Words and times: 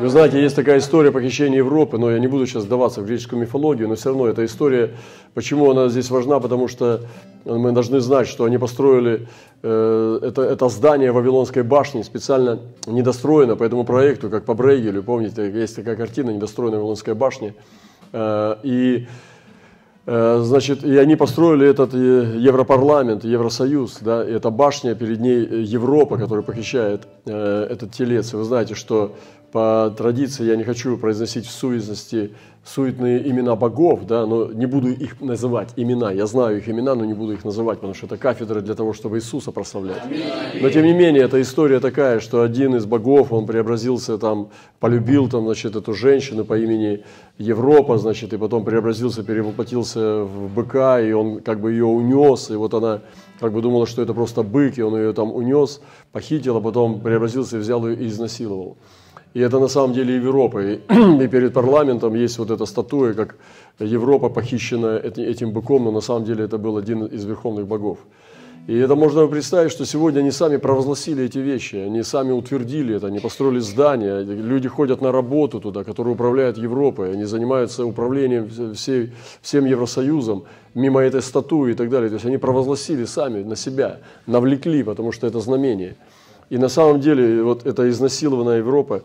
Вы 0.00 0.08
знаете, 0.08 0.40
есть 0.40 0.56
такая 0.56 0.78
история 0.78 1.12
похищения 1.12 1.58
Европы, 1.58 1.98
но 1.98 2.10
я 2.10 2.18
не 2.18 2.26
буду 2.26 2.46
сейчас 2.46 2.62
сдаваться 2.62 3.00
в 3.00 3.06
греческую 3.06 3.42
мифологию, 3.42 3.88
но 3.88 3.94
все 3.96 4.08
равно 4.10 4.26
эта 4.26 4.44
история, 4.44 4.90
почему 5.34 5.70
она 5.70 5.88
здесь 5.88 6.10
важна, 6.10 6.40
потому 6.40 6.68
что 6.68 7.02
мы 7.44 7.72
должны 7.72 8.00
знать, 8.00 8.26
что 8.26 8.44
они 8.44 8.58
построили 8.58 9.28
э, 9.62 10.18
это, 10.22 10.42
это 10.42 10.68
здание 10.68 11.12
Вавилонской 11.12 11.62
башни 11.62 12.02
специально 12.02 12.60
недостроено 12.86 13.56
по 13.56 13.64
этому 13.64 13.84
проекту, 13.84 14.30
как 14.30 14.44
по 14.44 14.54
Брейгелю, 14.54 15.02
помните, 15.02 15.50
есть 15.50 15.76
такая 15.76 15.96
картина 15.96 16.30
«Недостроенная 16.30 16.78
Вавилонская 16.78 17.14
башня», 17.14 17.54
э, 18.12 18.56
и 18.62 19.06
Э, 20.12 20.40
значит, 20.42 20.82
и 20.82 20.96
они 20.96 21.14
построили 21.14 21.68
этот 21.68 21.94
э, 21.94 22.36
Европарламент, 22.36 23.22
Евросоюз, 23.22 23.98
да, 24.00 24.24
и 24.24 24.32
эта 24.32 24.50
башня, 24.50 24.94
перед 24.94 25.20
ней 25.20 25.44
Европа, 25.62 26.16
которая 26.16 26.42
похищает 26.42 27.06
э, 27.26 27.66
этот 27.70 27.92
телец. 27.92 28.32
И 28.32 28.36
вы 28.36 28.42
знаете, 28.42 28.74
что 28.74 29.14
по 29.52 29.94
традиции 29.96 30.44
я 30.44 30.56
не 30.56 30.64
хочу 30.64 30.96
произносить 30.96 31.46
в 31.46 31.50
суетности 31.50 32.30
суетные 32.64 33.28
имена 33.28 33.56
богов, 33.56 34.06
да, 34.06 34.26
но 34.26 34.52
не 34.52 34.66
буду 34.66 34.88
их 34.88 35.20
называть 35.20 35.70
имена. 35.76 36.12
Я 36.12 36.26
знаю 36.26 36.58
их 36.58 36.68
имена, 36.68 36.94
но 36.94 37.04
не 37.04 37.14
буду 37.14 37.32
их 37.32 37.44
называть, 37.44 37.78
потому 37.78 37.94
что 37.94 38.06
это 38.06 38.16
кафедра 38.16 38.60
для 38.60 38.74
того, 38.74 38.92
чтобы 38.92 39.16
Иисуса 39.16 39.50
прославлять. 39.50 40.02
Но 40.60 40.68
тем 40.68 40.84
не 40.84 40.92
менее, 40.92 41.24
эта 41.24 41.40
история 41.40 41.80
такая, 41.80 42.20
что 42.20 42.42
один 42.42 42.76
из 42.76 42.84
богов, 42.84 43.32
он 43.32 43.46
преобразился 43.46 44.18
там, 44.18 44.50
полюбил 44.78 45.28
там, 45.28 45.44
значит, 45.44 45.74
эту 45.74 45.94
женщину 45.94 46.44
по 46.44 46.58
имени 46.58 47.02
Европа, 47.38 47.96
значит, 47.96 48.34
и 48.34 48.36
потом 48.36 48.64
преобразился, 48.64 49.22
перевоплотился 49.22 50.24
в 50.24 50.52
быка, 50.52 51.00
и 51.00 51.12
он 51.12 51.40
как 51.40 51.60
бы 51.60 51.72
ее 51.72 51.86
унес, 51.86 52.50
и 52.50 52.56
вот 52.56 52.74
она 52.74 53.00
как 53.40 53.54
бы 53.54 53.62
думала, 53.62 53.86
что 53.86 54.02
это 54.02 54.12
просто 54.12 54.42
бык, 54.42 54.76
и 54.76 54.82
он 54.82 54.96
ее 54.96 55.14
там 55.14 55.32
унес, 55.34 55.80
похитил, 56.12 56.58
а 56.58 56.60
потом 56.60 57.00
преобразился 57.00 57.56
и 57.56 57.60
взял 57.60 57.88
ее 57.88 57.96
и 57.96 58.06
изнасиловал. 58.06 58.76
И 59.34 59.40
это 59.40 59.60
на 59.60 59.68
самом 59.68 59.92
деле 59.92 60.16
Европа. 60.16 60.60
И, 61.22 61.28
перед 61.28 61.52
парламентом 61.52 62.14
есть 62.14 62.38
вот 62.38 62.50
эта 62.50 62.66
статуя, 62.66 63.14
как 63.14 63.36
Европа 63.78 64.28
похищена 64.28 64.96
этим 64.96 65.52
быком, 65.52 65.84
но 65.84 65.92
на 65.92 66.00
самом 66.00 66.24
деле 66.24 66.44
это 66.44 66.58
был 66.58 66.76
один 66.76 67.06
из 67.06 67.24
верховных 67.24 67.66
богов. 67.66 67.98
И 68.66 68.76
это 68.76 68.94
можно 68.94 69.26
представить, 69.26 69.72
что 69.72 69.86
сегодня 69.86 70.20
они 70.20 70.30
сами 70.30 70.58
провозгласили 70.58 71.24
эти 71.24 71.38
вещи, 71.38 71.76
они 71.76 72.02
сами 72.02 72.30
утвердили 72.30 72.94
это, 72.94 73.06
они 73.06 73.18
построили 73.18 73.58
здания, 73.58 74.20
люди 74.22 74.68
ходят 74.68 75.00
на 75.00 75.12
работу 75.12 75.60
туда, 75.60 75.82
которые 75.82 76.14
управляют 76.14 76.58
Европой, 76.58 77.12
они 77.12 77.24
занимаются 77.24 77.86
управлением 77.86 78.74
всей, 78.74 79.12
всем 79.40 79.64
Евросоюзом, 79.64 80.44
мимо 80.74 81.00
этой 81.00 81.22
статуи 81.22 81.72
и 81.72 81.74
так 81.74 81.88
далее. 81.88 82.10
То 82.10 82.14
есть 82.14 82.26
они 82.26 82.36
провозгласили 82.36 83.06
сами 83.06 83.42
на 83.42 83.56
себя, 83.56 84.00
навлекли, 84.26 84.82
потому 84.82 85.10
что 85.10 85.26
это 85.26 85.40
знамение. 85.40 85.96
И 86.50 86.58
на 86.58 86.68
самом 86.68 87.00
деле 87.00 87.42
вот 87.42 87.66
эта 87.66 87.88
изнасилованная 87.88 88.58
Европа, 88.58 89.02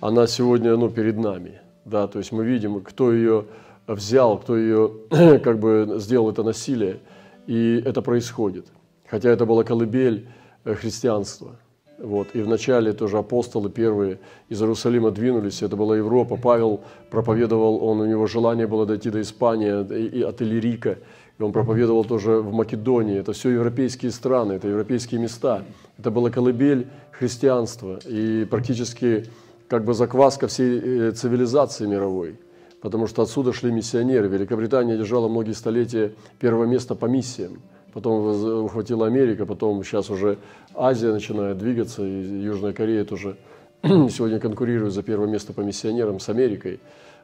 она 0.00 0.26
сегодня 0.26 0.76
ну, 0.76 0.88
перед 0.88 1.16
нами. 1.16 1.60
Да, 1.84 2.06
то 2.06 2.18
есть 2.18 2.32
мы 2.32 2.44
видим, 2.44 2.80
кто 2.82 3.12
ее 3.12 3.46
взял, 3.86 4.38
кто 4.38 4.56
ее 4.56 4.92
как 5.42 5.58
бы 5.58 5.96
сделал 5.98 6.30
это 6.30 6.42
насилие, 6.42 7.00
и 7.46 7.82
это 7.84 8.02
происходит. 8.02 8.66
Хотя 9.06 9.30
это 9.30 9.46
была 9.46 9.64
колыбель 9.64 10.28
э, 10.64 10.74
христианства. 10.74 11.56
Вот. 11.98 12.28
И 12.34 12.42
вначале 12.42 12.92
тоже 12.92 13.18
апостолы 13.18 13.70
первые 13.70 14.20
из 14.48 14.60
Иерусалима 14.60 15.10
двинулись, 15.10 15.62
это 15.62 15.76
была 15.76 15.96
Европа. 15.96 16.36
Павел 16.36 16.80
проповедовал, 17.10 17.82
он, 17.82 18.00
у 18.00 18.06
него 18.06 18.26
желание 18.26 18.66
было 18.66 18.86
дойти 18.86 19.10
до 19.10 19.20
Испании, 19.20 20.08
и 20.08 20.22
от 20.22 20.40
Иллирика, 20.40 20.98
и 21.38 21.42
он 21.42 21.52
проповедовал 21.52 22.04
тоже 22.04 22.40
в 22.40 22.52
Македонии. 22.52 23.18
Это 23.18 23.32
все 23.32 23.50
европейские 23.50 24.12
страны, 24.12 24.52
это 24.52 24.68
европейские 24.68 25.20
места. 25.20 25.64
Это 25.98 26.10
была 26.12 26.30
колыбель 26.30 26.86
христианства. 27.10 27.98
И 28.06 28.46
практически 28.48 29.24
как 29.68 29.84
бы 29.84 29.94
закваска 29.94 30.48
всей 30.48 30.80
э, 30.80 31.10
цивилизации 31.12 31.86
мировой, 31.86 32.36
потому 32.80 33.06
что 33.06 33.22
отсюда 33.22 33.52
шли 33.52 33.70
миссионеры. 33.70 34.28
Великобритания 34.28 34.96
держала 34.96 35.28
многие 35.28 35.52
столетия 35.52 36.12
первое 36.40 36.66
место 36.66 36.94
по 36.94 37.06
миссиям, 37.06 37.60
потом 37.92 38.64
ухватила 38.64 39.06
Америка, 39.06 39.46
потом 39.46 39.84
сейчас 39.84 40.10
уже 40.10 40.38
Азия 40.74 41.12
начинает 41.12 41.58
двигаться, 41.58 42.04
и 42.04 42.40
Южная 42.40 42.72
Корея 42.72 43.04
тоже 43.04 43.36
сегодня 43.82 44.40
конкурирует 44.40 44.92
за 44.92 45.02
первое 45.02 45.28
место 45.28 45.52
по 45.52 45.60
миссионерам 45.60 46.18
с 46.18 46.28
Америкой. 46.28 46.80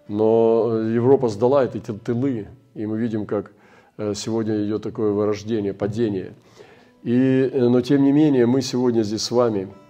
Но 0.06 0.80
Европа 0.80 1.28
сдала 1.28 1.64
эти 1.64 1.78
тылы, 1.78 2.46
и 2.74 2.84
мы 2.84 2.98
видим, 2.98 3.24
как 3.24 3.52
э, 3.96 4.12
сегодня 4.14 4.62
идет 4.66 4.82
такое 4.82 5.12
вырождение, 5.12 5.72
падение. 5.72 6.34
И, 7.02 7.50
э, 7.50 7.68
но 7.68 7.80
тем 7.80 8.04
не 8.04 8.12
менее, 8.12 8.44
мы 8.44 8.60
сегодня 8.60 9.02
здесь 9.02 9.22
с 9.22 9.30
вами– 9.30 9.68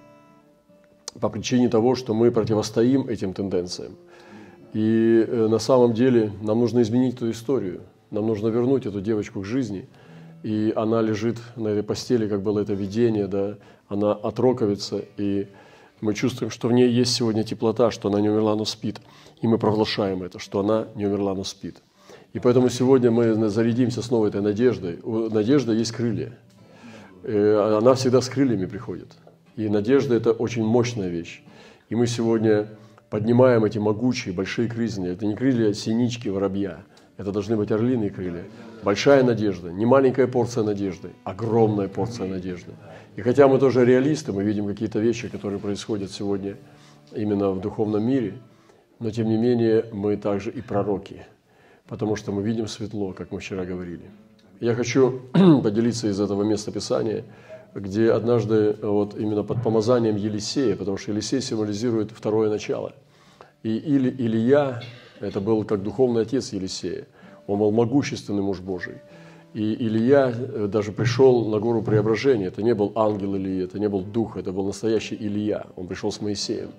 по 1.21 1.29
причине 1.29 1.69
того, 1.69 1.95
что 1.95 2.15
мы 2.15 2.31
противостоим 2.31 3.09
этим 3.09 3.33
тенденциям. 3.33 3.97
И 4.73 5.25
э, 5.27 5.47
на 5.49 5.59
самом 5.59 5.95
деле 5.95 6.33
нам 6.43 6.61
нужно 6.61 6.83
изменить 6.83 7.15
эту 7.15 7.31
историю. 7.31 7.83
Нам 8.11 8.27
нужно 8.27 8.49
вернуть 8.49 8.87
эту 8.87 9.01
девочку 9.01 9.41
к 9.41 9.45
жизни. 9.45 9.89
И 10.43 10.73
она 10.77 11.01
лежит 11.01 11.39
на 11.57 11.69
этой 11.69 11.83
постели, 11.83 12.29
как 12.29 12.43
было 12.43 12.61
это 12.61 12.75
видение, 12.75 13.27
да, 13.27 13.57
она 13.89 14.13
отроковится, 14.13 15.03
и 15.17 15.49
мы 16.01 16.13
чувствуем, 16.13 16.51
что 16.51 16.69
в 16.69 16.73
ней 16.73 16.91
есть 16.91 17.15
сегодня 17.15 17.45
теплота, 17.45 17.91
что 17.91 18.09
она 18.09 18.21
не 18.21 18.29
умерла, 18.29 18.55
но 18.55 18.67
спит. 18.67 19.01
И 19.41 19.47
мы 19.47 19.57
проглашаем 19.57 20.23
это, 20.23 20.39
что 20.39 20.61
она 20.61 20.89
не 20.97 21.07
умерла, 21.07 21.35
но 21.35 21.45
спит. 21.45 21.77
И 22.35 22.41
поэтому 22.41 22.69
сегодня 22.69 23.11
мы 23.11 23.49
зарядимся 23.49 24.03
снова 24.03 24.27
этой 24.27 24.43
надеждой. 24.43 24.99
У 25.03 25.31
надежды 25.31 25.73
есть 25.73 25.93
крылья. 25.93 26.37
Э, 27.23 27.79
она 27.79 27.95
всегда 27.95 28.21
с 28.21 28.29
крыльями 28.29 28.67
приходит. 28.67 29.09
И 29.57 29.69
надежда– 29.69 30.15
это 30.17 30.33
очень 30.33 30.65
мощная 30.65 31.09
вещь. 31.09 31.43
И 31.89 31.95
мы 31.95 32.07
сегодня 32.07 32.69
поднимаем 33.09 33.65
эти 33.65 33.79
могучие, 33.79 34.35
большие 34.35 34.69
крылья. 34.69 35.13
Это 35.13 35.27
не 35.27 35.37
крылья 35.37 35.73
синички, 35.73 36.29
воробья. 36.29 36.83
Это 37.17 37.31
должны 37.31 37.57
быть 37.57 37.71
орлиные 37.71 38.11
крылья. 38.11 38.45
Большая 38.83 39.23
надежда, 39.23 39.71
не 39.71 39.87
маленькая 39.87 40.27
порция 40.27 40.65
надежды, 40.65 41.11
огромная 41.23 41.87
порция 41.87 42.27
надежды. 42.27 42.73
И 43.15 43.23
хотя 43.23 43.47
мы 43.47 43.59
тоже 43.59 43.85
реалисты, 43.85 44.33
мы 44.33 44.43
видим 44.43 44.67
какие-то 44.67 44.99
вещи, 44.99 45.29
которые 45.29 45.61
происходят 45.61 46.11
сегодня 46.11 46.57
именно 47.13 47.51
в 47.51 47.61
духовном 47.61 48.05
мире, 48.05 48.35
но 48.99 49.11
тем 49.11 49.29
не 49.29 49.37
менее 49.37 49.87
мы 49.93 50.17
также 50.17 50.51
и 50.51 50.61
пророки, 50.61 51.25
потому 51.87 52.17
что 52.17 52.33
мы 52.33 52.43
видим 52.43 52.67
светло, 52.67 53.13
как 53.13 53.31
мы 53.31 53.39
вчера 53.39 53.65
говорили. 53.65 54.11
Я 54.59 54.75
хочу 54.75 55.21
поделиться 55.63 56.09
из 56.09 56.21
этого 56.21 56.43
места 56.43 56.73
Писания– 56.73 57.25
где 57.75 58.13
однажды 58.13 58.77
вот 58.81 59.19
именно 59.19 59.43
под 59.43 59.63
помазанием 59.63 60.17
Елисея, 60.17 60.77
потому 60.77 60.97
что 60.97 61.11
Елисей 61.11 61.41
символизирует 61.41 62.13
второе 62.13 62.49
начало. 62.49 62.95
И 63.63 63.77
Или, 63.77 64.11
Илья, 64.11 64.83
это 65.21 65.41
был 65.41 65.65
как 65.65 65.83
духовный 65.83 66.23
отец 66.23 66.53
Елисея, 66.53 67.07
он 67.47 67.59
был 67.59 67.73
могущественный 67.73 68.43
муж 68.43 68.61
Божий. 68.61 68.95
И 69.55 69.75
Илья 69.87 70.33
э, 70.35 70.67
даже 70.67 70.91
пришел 70.91 71.49
на 71.49 71.61
гору 71.61 71.81
преображения. 71.81 72.47
Это 72.47 72.61
не 72.63 72.75
был 72.75 72.93
ангел 72.97 73.37
Илья, 73.37 73.65
это 73.65 73.79
не 73.79 73.89
был 73.89 74.01
дух, 74.01 74.37
это 74.37 74.51
был 74.53 74.67
настоящий 74.67 75.15
Илья. 75.15 75.67
Он 75.77 75.87
пришел 75.87 76.11
с 76.11 76.21
Моисеем. 76.21 76.71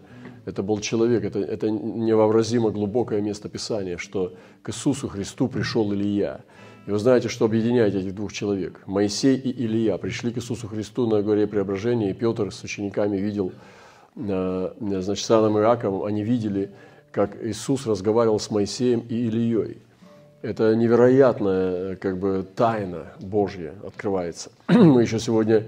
Это 0.43 0.61
был 0.61 0.79
человек, 0.79 1.23
это, 1.23 1.39
это 1.39 1.69
невообразимо 1.69 2.71
глубокое 2.71 3.21
место 3.21 3.49
Писания, 3.49 3.97
что 3.97 4.33
к 4.61 4.69
Иисусу 4.69 5.07
Христу 5.07 5.47
пришел 5.47 5.91
Илья. 5.93 6.41
И 6.85 6.91
вы 6.91 6.99
знаете, 6.99 7.29
что 7.29 7.45
объединяет 7.45 7.95
этих 7.95 8.13
двух 8.13 8.31
человек. 8.31 8.79
Моисей 8.85 9.37
и 9.37 9.65
Илья 9.65 9.97
пришли 9.97 10.31
к 10.31 10.37
Иисусу 10.37 10.67
Христу 10.67 11.07
на 11.07 11.23
горе 11.23 11.47
Преображения, 11.47 12.11
и 12.11 12.13
Петр 12.13 12.51
с 12.51 12.63
учениками 12.63 13.17
видел, 13.17 13.53
э, 14.15 14.71
значит, 14.79 15.25
с 15.25 15.31
Иоанном 15.31 15.57
Иаковом, 15.57 16.03
они 16.03 16.23
видели, 16.23 16.69
как 17.11 17.43
Иисус 17.43 17.87
разговаривал 17.87 18.39
с 18.39 18.51
Моисеем 18.51 18.99
и 19.09 19.15
Ильей. 19.15 19.79
Это 20.43 20.75
невероятная 20.75 21.95
как 21.95 22.19
бы, 22.19 22.45
тайна 22.55 23.13
Божья 23.19 23.73
открывается. 23.83 24.51
Мы 24.67 25.01
еще 25.01 25.17
сегодня 25.17 25.63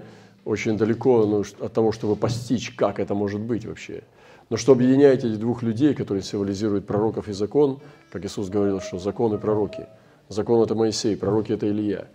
очень 0.46 0.78
далеко 0.78 1.26
ну, 1.26 1.44
от 1.66 1.74
того, 1.74 1.94
чтобы 1.94 2.16
постичь, 2.16 2.76
как 2.76 3.00
это 3.00 3.16
может 3.16 3.42
быть 3.42 3.66
вообще. 3.66 4.04
Но 4.52 4.58
что 4.58 4.74
объединяет 4.74 5.24
этих 5.24 5.40
двух 5.40 5.64
людей, 5.64 5.96
которые 5.96 6.22
символизируют 6.22 6.86
пророков 6.86 7.28
и 7.28 7.34
закон, 7.34 7.80
как 8.12 8.24
Иисус 8.24 8.50
говорил, 8.50 8.82
что 8.82 9.00
закон 9.00 9.34
и 9.34 9.40
пророки– 9.40 9.88
Закон– 10.30 10.64
это 10.64 10.76
Моисей, 10.76 11.16
пророки– 11.16 11.52
это 11.54 11.70
Илья. 11.70 12.08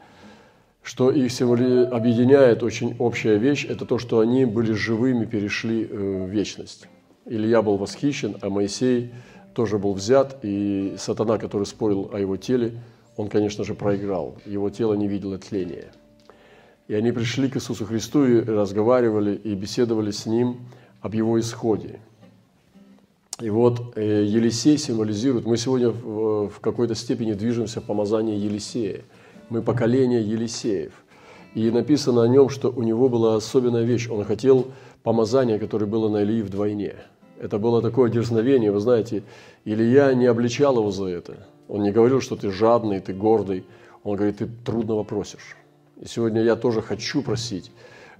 Что 0.82 1.10
их 1.10 1.32
объединяет 1.40 2.62
очень 2.62 2.96
общая 2.98 3.38
вещь– 3.38 3.64
это 3.68 3.86
то, 3.86 3.98
что 3.98 4.18
они 4.18 4.44
были 4.44 4.72
живыми, 4.72 5.24
перешли 5.24 5.84
э, 5.84 6.24
в 6.24 6.28
вечность. 6.28 6.88
Илья 7.24 7.62
был 7.62 7.76
восхищен, 7.76 8.36
а 8.40 8.50
Моисей 8.50 9.12
тоже 9.54 9.78
был 9.78 9.92
взят, 9.92 10.38
и 10.42 10.94
сатана, 10.98 11.38
который 11.38 11.64
спорил 11.64 12.10
о 12.12 12.18
его 12.18 12.36
теле, 12.36 12.80
он, 13.16 13.28
конечно 13.28 13.64
же, 13.64 13.74
проиграл. 13.74 14.38
Его 14.44 14.70
тело 14.70 14.94
не 14.94 15.06
видело 15.06 15.38
тления. 15.38 15.92
И 16.88 16.94
они 16.94 17.12
пришли 17.12 17.48
к 17.48 17.56
Иисусу 17.56 17.86
Христу 17.86 18.24
и 18.24 18.40
разговаривали, 18.40 19.34
и 19.36 19.54
беседовали 19.54 20.10
с 20.10 20.26
Ним 20.26 20.66
об 21.00 21.14
Его 21.14 21.38
исходе. 21.38 22.00
И 23.42 23.50
вот 23.50 23.96
э, 23.96 24.22
Елисей 24.24 24.78
символизирует, 24.78 25.46
мы 25.46 25.56
сегодня 25.56 25.90
в 25.90 26.60
какой-то 26.60 26.94
степени 26.94 27.32
движемся 27.32 27.80
в 27.80 27.84
помазании 27.84 28.36
Елисея. 28.36 29.02
Мы 29.48 29.62
поколение 29.62 30.22
Елисеев. 30.22 30.92
И 31.54 31.68
написано 31.72 32.22
о 32.22 32.28
нем, 32.28 32.48
что 32.48 32.70
у 32.70 32.84
него 32.84 33.08
была 33.08 33.34
особенная 33.34 33.82
вещь. 33.82 34.08
Он 34.08 34.22
хотел 34.22 34.68
помазание, 35.02 35.58
которое 35.58 35.86
было 35.86 36.08
на 36.08 36.22
Илии 36.22 36.42
вдвойне. 36.42 36.94
Это 37.40 37.58
было 37.58 37.82
такое 37.82 38.10
дерзновение, 38.10 38.70
вы 38.70 38.78
знаете, 38.78 39.24
Илья 39.64 40.14
не 40.14 40.26
обличал 40.26 40.76
его 40.76 40.92
за 40.92 41.06
это. 41.06 41.48
Он 41.66 41.82
не 41.82 41.90
говорил, 41.90 42.20
что 42.20 42.36
ты 42.36 42.52
жадный, 42.52 43.00
ты 43.00 43.12
гордый. 43.12 43.64
Он 44.04 44.14
говорит, 44.14 44.38
ты 44.38 44.48
трудного 44.64 45.02
просишь. 45.02 45.56
И 46.00 46.06
сегодня 46.06 46.42
я 46.42 46.54
тоже 46.54 46.80
хочу 46.80 47.22
просить, 47.22 47.72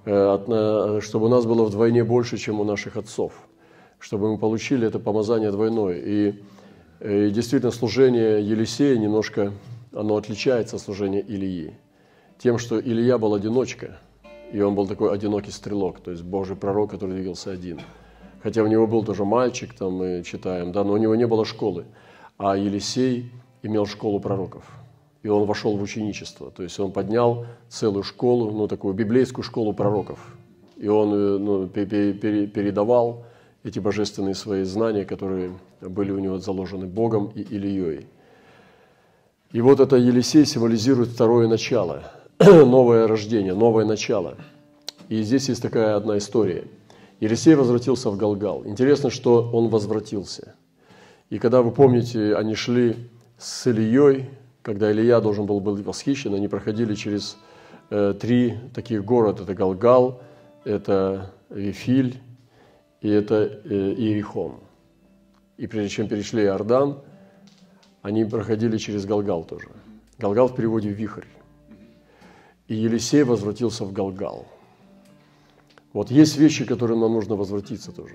э, 0.04 0.98
чтобы 1.00 1.26
у 1.26 1.28
нас 1.28 1.46
было 1.46 1.62
вдвойне 1.62 2.02
больше, 2.02 2.38
чем 2.38 2.58
у 2.58 2.64
наших 2.64 2.96
отцов. 2.96 3.32
Чтобы 4.02 4.32
мы 4.32 4.38
получили 4.38 4.86
это 4.86 4.98
помазание 4.98 5.52
двойное. 5.52 5.96
И, 5.96 6.34
и 7.00 7.30
действительно, 7.30 7.70
служение 7.70 8.42
Елисея 8.42 8.98
немножко, 8.98 9.52
оно 9.92 10.16
отличается 10.16 10.74
от 10.76 10.82
служения 10.82 11.20
Ильи. 11.20 11.74
Тем, 12.38 12.58
что 12.58 12.80
Илья 12.80 13.16
был 13.16 13.32
одиночка, 13.32 13.98
и 14.52 14.60
он 14.60 14.74
был 14.74 14.88
такой 14.88 15.14
одинокий 15.14 15.52
стрелок, 15.52 16.00
то 16.00 16.10
есть 16.10 16.24
Божий 16.24 16.56
пророк, 16.56 16.90
который 16.90 17.14
двигался 17.14 17.52
один. 17.52 17.80
Хотя 18.42 18.64
у 18.64 18.66
него 18.66 18.88
был 18.88 19.04
тоже 19.04 19.24
мальчик, 19.24 19.72
там 19.72 19.92
мы 19.92 20.24
читаем, 20.26 20.72
да, 20.72 20.82
но 20.82 20.94
у 20.94 20.96
него 20.96 21.14
не 21.14 21.28
было 21.28 21.44
школы. 21.44 21.84
А 22.38 22.56
Елисей 22.56 23.30
имел 23.62 23.86
школу 23.86 24.18
пророков– 24.18 24.64
и 25.22 25.28
он 25.28 25.46
вошел 25.46 25.76
в 25.76 25.82
ученичество. 25.82 26.50
То 26.50 26.62
есть 26.62 26.78
он 26.80 26.92
поднял 26.92 27.46
целую 27.68 28.02
школу, 28.02 28.50
ну, 28.50 28.66
такую 28.66 28.94
библейскую 28.94 29.44
школу 29.44 29.72
пророков. 29.72 30.18
И 30.76 30.88
он 30.88 31.14
э, 31.14 31.38
ну, 31.38 31.68
передавал 31.68 33.24
эти 33.64 33.78
божественные 33.78 34.34
свои 34.34 34.64
знания, 34.64 35.04
которые 35.04 35.52
были 35.80 36.10
у 36.10 36.18
него 36.18 36.38
заложены 36.38 36.86
Богом 36.86 37.32
и 37.34 37.42
Ильей. 37.42 38.06
И 39.52 39.60
вот 39.60 39.80
это 39.80 39.96
Елисей 39.96 40.44
символизирует 40.46 41.10
второе 41.10 41.46
начало, 41.46 42.02
новое 42.38 43.06
рождение, 43.06 43.54
новое 43.54 43.84
начало. 43.84 44.36
И 45.08 45.22
здесь 45.22 45.48
есть 45.48 45.62
такая 45.62 45.96
одна 45.96 46.18
история. 46.18 46.64
Елисей 47.20 47.54
возвратился 47.54 48.10
в 48.10 48.16
Галгал. 48.16 48.66
Интересно, 48.66 49.10
что 49.10 49.50
он 49.52 49.68
возвратился. 49.68 50.54
И 51.30 51.38
когда 51.38 51.62
вы 51.62 51.70
помните, 51.70 52.34
они 52.34 52.54
шли 52.54 52.96
с 53.38 53.66
Ильей 53.66 54.28
когда 54.62 54.90
Илья 54.92 55.20
должен 55.20 55.46
был 55.46 55.60
быть 55.60 55.84
восхищен, 55.84 56.34
они 56.34 56.48
проходили 56.48 56.94
через 56.94 57.36
э, 57.90 58.14
три 58.18 58.54
таких 58.74 59.04
города. 59.04 59.42
Это 59.42 59.54
Галгал, 59.54 60.22
это 60.64 61.32
Вифиль 61.50 62.20
и 63.02 63.08
это 63.08 63.60
э, 63.64 63.94
Иерихон. 63.98 64.60
И 65.58 65.66
прежде 65.66 65.90
чем 65.90 66.08
перешли 66.08 66.44
Иордан, 66.44 67.00
они 68.00 68.24
проходили 68.24 68.78
через 68.78 69.04
Галгал 69.04 69.44
тоже. 69.44 69.68
Галгал 70.18 70.48
в 70.48 70.56
переводе 70.56 70.88
«вихрь». 70.88 71.26
И 72.68 72.74
Елисей 72.74 73.24
возвратился 73.24 73.84
в 73.84 73.92
Галгал. 73.92 74.46
Вот 75.92 76.10
есть 76.10 76.38
вещи, 76.38 76.64
которые 76.64 76.98
нам 76.98 77.12
нужно 77.12 77.34
возвратиться 77.34 77.92
тоже. 77.92 78.14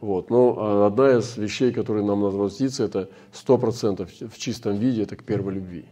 Вот. 0.00 0.30
Но 0.30 0.56
а 0.58 0.86
одна 0.86 1.18
из 1.18 1.36
вещей, 1.36 1.72
которые 1.72 2.04
нам 2.04 2.20
надо 2.22 2.36
возвратиться, 2.36 2.84
это 2.84 3.08
100% 3.32 4.28
в 4.28 4.38
чистом 4.38 4.76
виде, 4.76 5.02
это 5.02 5.16
к 5.16 5.24
первой 5.24 5.54
любви. 5.54 5.84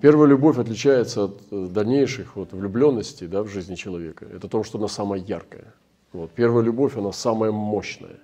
Первая 0.00 0.28
любовь 0.28 0.58
отличается 0.58 1.24
от 1.24 1.42
э, 1.50 1.68
дальнейших 1.70 2.36
вот, 2.36 2.52
влюбленностей 2.52 3.26
да, 3.26 3.42
в 3.42 3.48
жизни 3.48 3.74
человека. 3.74 4.26
Это 4.26 4.48
то, 4.48 4.62
что 4.62 4.78
она 4.78 4.88
самая 4.88 5.20
яркая. 5.20 5.74
Вот. 6.16 6.30
Первая 6.32 6.64
любовь, 6.64 6.96
она 6.96 7.12
самая 7.12 7.52
мощная. 7.52 8.16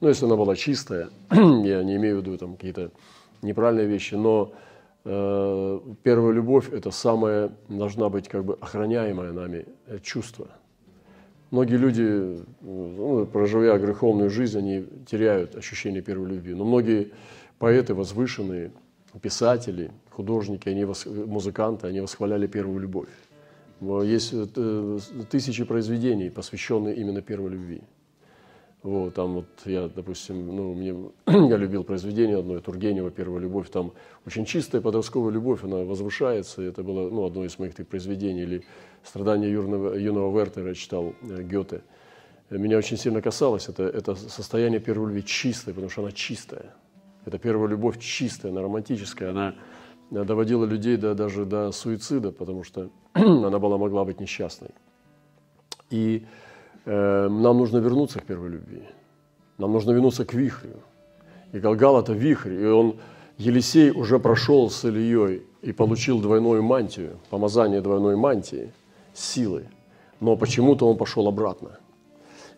Ну, 0.00 0.08
если 0.08 0.26
она 0.26 0.36
была 0.36 0.56
чистая, 0.56 1.08
я 1.30 1.82
не 1.82 1.96
имею 1.96 2.16
в 2.16 2.20
виду 2.20 2.36
там 2.36 2.56
какие-то 2.56 2.90
неправильные 3.42 3.86
вещи, 3.86 4.14
но 4.14 4.52
э, 5.04 5.80
первая 6.02 6.32
любовь– 6.32 6.70
это 6.72 6.90
самое, 6.90 7.50
должна 7.68 8.08
быть 8.08 8.28
как 8.28 8.44
бы 8.44 8.58
охраняемое 8.60 9.32
нами 9.32 9.66
э, 9.86 9.98
чувство– 10.02 10.48
Многие 11.50 11.76
люди, 11.76 12.44
ну, 12.60 13.24
проживая 13.24 13.78
греховную 13.78 14.28
жизнь, 14.28 14.58
они 14.58 14.86
теряют 15.10 15.56
ощущение 15.56 16.02
первой 16.02 16.28
любви. 16.28 16.52
Но 16.52 16.64
многие 16.64 17.12
поэты 17.58 17.94
возвышенные, 17.94 18.70
писатели, 19.22 19.90
художники, 20.10 20.68
они, 20.68 20.84
музыканты, 20.84 21.86
они 21.86 22.00
восхваляли 22.00 22.46
первую 22.46 22.80
любовь. 22.80 23.08
Есть 23.80 24.32
э, 24.32 24.98
тысячи 25.30 25.64
произведений, 25.64 26.30
посвященные 26.30 26.96
именно 26.96 27.22
первой 27.22 27.50
любви. 27.50 27.82
Вот, 28.82 29.14
там 29.14 29.34
вот 29.34 29.46
я, 29.64 29.88
допустим, 29.88 30.54
ну, 30.54 30.74
мне, 30.74 30.94
я 31.26 31.56
любил 31.56 31.82
произведение 31.82 32.38
одно, 32.38 32.60
Тургенева 32.60 33.10
«Первая 33.10 33.40
любовь». 33.40 33.70
Там 33.70 33.92
очень 34.24 34.44
чистая 34.44 34.80
подростковая 34.80 35.32
любовь, 35.32 35.64
она 35.64 35.78
возвышается. 35.78 36.62
Это 36.62 36.82
было 36.82 37.10
ну, 37.10 37.24
одно 37.24 37.44
из 37.44 37.58
моих 37.58 37.72
таких 37.72 37.88
произведений. 37.88 38.42
Или 38.42 38.64
«Страдания 39.02 39.50
юного, 39.50 39.94
юного 39.94 40.36
Вертера» 40.38 40.74
читал 40.74 41.14
э, 41.22 41.42
Гёте. 41.42 41.82
Меня 42.50 42.78
очень 42.78 42.96
сильно 42.96 43.20
касалось 43.20 43.68
это, 43.68 43.82
это 43.82 44.14
состояние 44.14 44.80
первой 44.80 45.08
любви 45.08 45.24
чистое, 45.24 45.74
потому 45.74 45.90
что 45.90 46.02
она 46.02 46.12
чистая. 46.12 46.74
Это 47.26 47.38
первая 47.38 47.68
любовь 47.68 47.98
чистая, 47.98 48.52
она 48.52 48.62
романтическая, 48.62 49.30
она 49.30 49.54
доводила 50.10 50.64
людей 50.64 50.96
до, 50.96 51.14
даже 51.14 51.44
до 51.44 51.72
суицида, 51.72 52.32
потому 52.32 52.64
что 52.64 52.88
она 53.12 53.58
была, 53.58 53.78
могла 53.78 54.04
быть 54.04 54.20
несчастной. 54.20 54.70
И 55.90 56.26
э, 56.84 57.28
нам 57.28 57.58
нужно 57.58 57.78
вернуться 57.78 58.20
к 58.20 58.24
первой 58.24 58.50
любви. 58.50 58.82
Нам 59.58 59.72
нужно 59.72 59.92
вернуться 59.92 60.24
к 60.24 60.34
вихрю. 60.34 60.76
И 61.52 61.58
Галгал– 61.58 62.00
это 62.00 62.12
вихрь, 62.12 62.52
и 62.52 62.66
он, 62.66 62.96
Елисей 63.38 63.90
уже 63.90 64.18
прошел 64.18 64.70
с 64.70 64.84
Ильей 64.84 65.42
и 65.62 65.72
получил 65.72 66.20
двойную 66.20 66.62
мантию, 66.62 67.18
помазание 67.30 67.80
двойной 67.80 68.16
мантии, 68.16 68.72
силы. 69.14 69.68
Но 70.20 70.36
почему-то 70.36 70.88
он 70.88 70.96
пошел 70.96 71.26
обратно. 71.26 71.78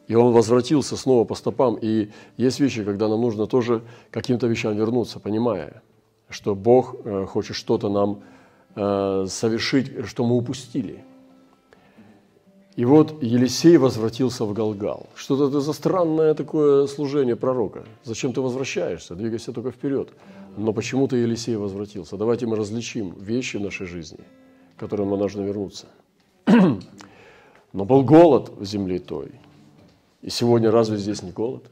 И 0.08 0.14
он 0.14 0.32
возвратился 0.32 0.96
снова 0.96 1.24
по 1.24 1.34
стопам. 1.34 1.78
И 1.80 2.10
есть 2.36 2.58
вещи, 2.58 2.82
когда 2.82 3.08
нам 3.08 3.20
нужно 3.20 3.46
тоже 3.46 3.82
каким-то 4.10 4.48
вещам 4.48 4.74
вернуться, 4.74 5.20
понимая, 5.20 5.82
что 6.30 6.54
Бог 6.54 6.96
э, 7.04 7.26
хочет 7.26 7.56
что-то 7.56 7.88
нам 7.88 8.22
э, 8.74 9.26
совершить, 9.28 10.06
что 10.06 10.24
мы 10.24 10.36
упустили– 10.36 11.04
и 12.80 12.84
вот 12.86 13.22
Елисей 13.22 13.76
возвратился 13.76 14.46
в 14.46 14.54
Галгал. 14.54 15.06
Что-то 15.14 15.48
это 15.48 15.60
за 15.60 15.72
странное 15.72 16.34
такое 16.34 16.86
служение 16.86 17.36
пророка. 17.36 17.84
Зачем 18.04 18.32
ты 18.32 18.40
возвращаешься? 18.40 19.14
Двигайся 19.14 19.52
только 19.52 19.70
вперед. 19.70 20.08
Но 20.56 20.72
почему-то 20.72 21.14
Елисей 21.14 21.56
возвратился. 21.56 22.16
Давайте 22.16 22.46
мы 22.46 22.56
различим 22.56 23.12
вещи 23.18 23.58
в 23.58 23.60
нашей 23.60 23.86
жизни, 23.86 24.20
к 24.76 24.80
которым 24.80 25.08
мы 25.08 25.18
должны 25.18 25.42
вернуться. 25.42 25.88
Но 27.72 27.84
был 27.84 28.02
голод 28.02 28.50
в 28.56 28.64
земле 28.64 28.98
той. 28.98 29.32
И 30.22 30.30
сегодня 30.30 30.70
разве 30.70 30.96
здесь 30.96 31.22
не 31.22 31.32
голод? 31.32 31.64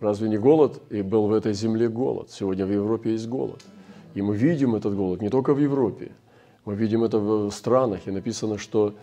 Разве 0.00 0.28
не 0.28 0.38
голод? 0.38 0.80
И 0.90 1.02
был 1.02 1.26
в 1.26 1.32
этой 1.32 1.52
земле 1.52 1.88
голод. 1.88 2.30
Сегодня 2.30 2.66
в 2.66 2.72
Европе 2.72 3.12
есть 3.12 3.28
голод. 3.28 3.62
И 4.14 4.22
мы 4.22 4.36
видим 4.36 4.74
этот 4.74 4.94
голод 4.94 5.22
не 5.22 5.28
только 5.28 5.54
в 5.54 5.58
Европе. 5.58 6.12
Мы 6.64 6.74
видим 6.74 7.04
это 7.04 7.18
в 7.18 7.50
странах. 7.50 8.06
И 8.06 8.10
написано, 8.10 8.58
что 8.58 8.94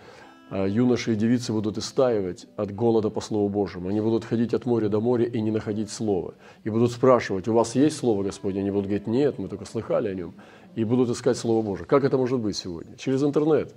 а 0.50 0.68
юноши 0.68 1.14
и 1.14 1.16
девицы 1.16 1.52
будут 1.52 1.80
истаивать 1.80 2.46
от 2.58 2.76
голода 2.76 3.10
по 3.10 3.22
Слову 3.22 3.50
Божьему. 3.50 3.90
Они 3.90 4.02
будут 4.02 4.24
ходить 4.24 4.54
от 4.54 4.68
моря 4.68 4.88
до 4.88 5.00
моря 5.00 5.26
и 5.26 5.42
не 5.42 5.50
находить 5.50 5.90
слова. 5.90 6.36
И 6.64 6.70
будут 6.70 6.92
спрашивать, 6.92 7.48
у 7.48 7.54
вас 7.54 7.74
есть 7.74 7.98
Слово 7.98 8.22
Господне? 8.22 8.60
Они 8.60 8.70
будут 8.70 8.86
говорить, 8.86 9.08
нет, 9.08 9.40
мы 9.40 9.48
только 9.48 9.66
слыхали 9.66 10.10
о 10.10 10.14
нем. 10.14 10.36
И 10.76 10.84
будут 10.84 11.10
искать 11.10 11.38
Слово 11.38 11.66
Божие. 11.66 11.88
Как 11.88 12.04
это 12.04 12.20
может 12.20 12.40
быть 12.40 12.56
сегодня? 12.56 12.96
Через 12.98 13.24
интернет. 13.24 13.74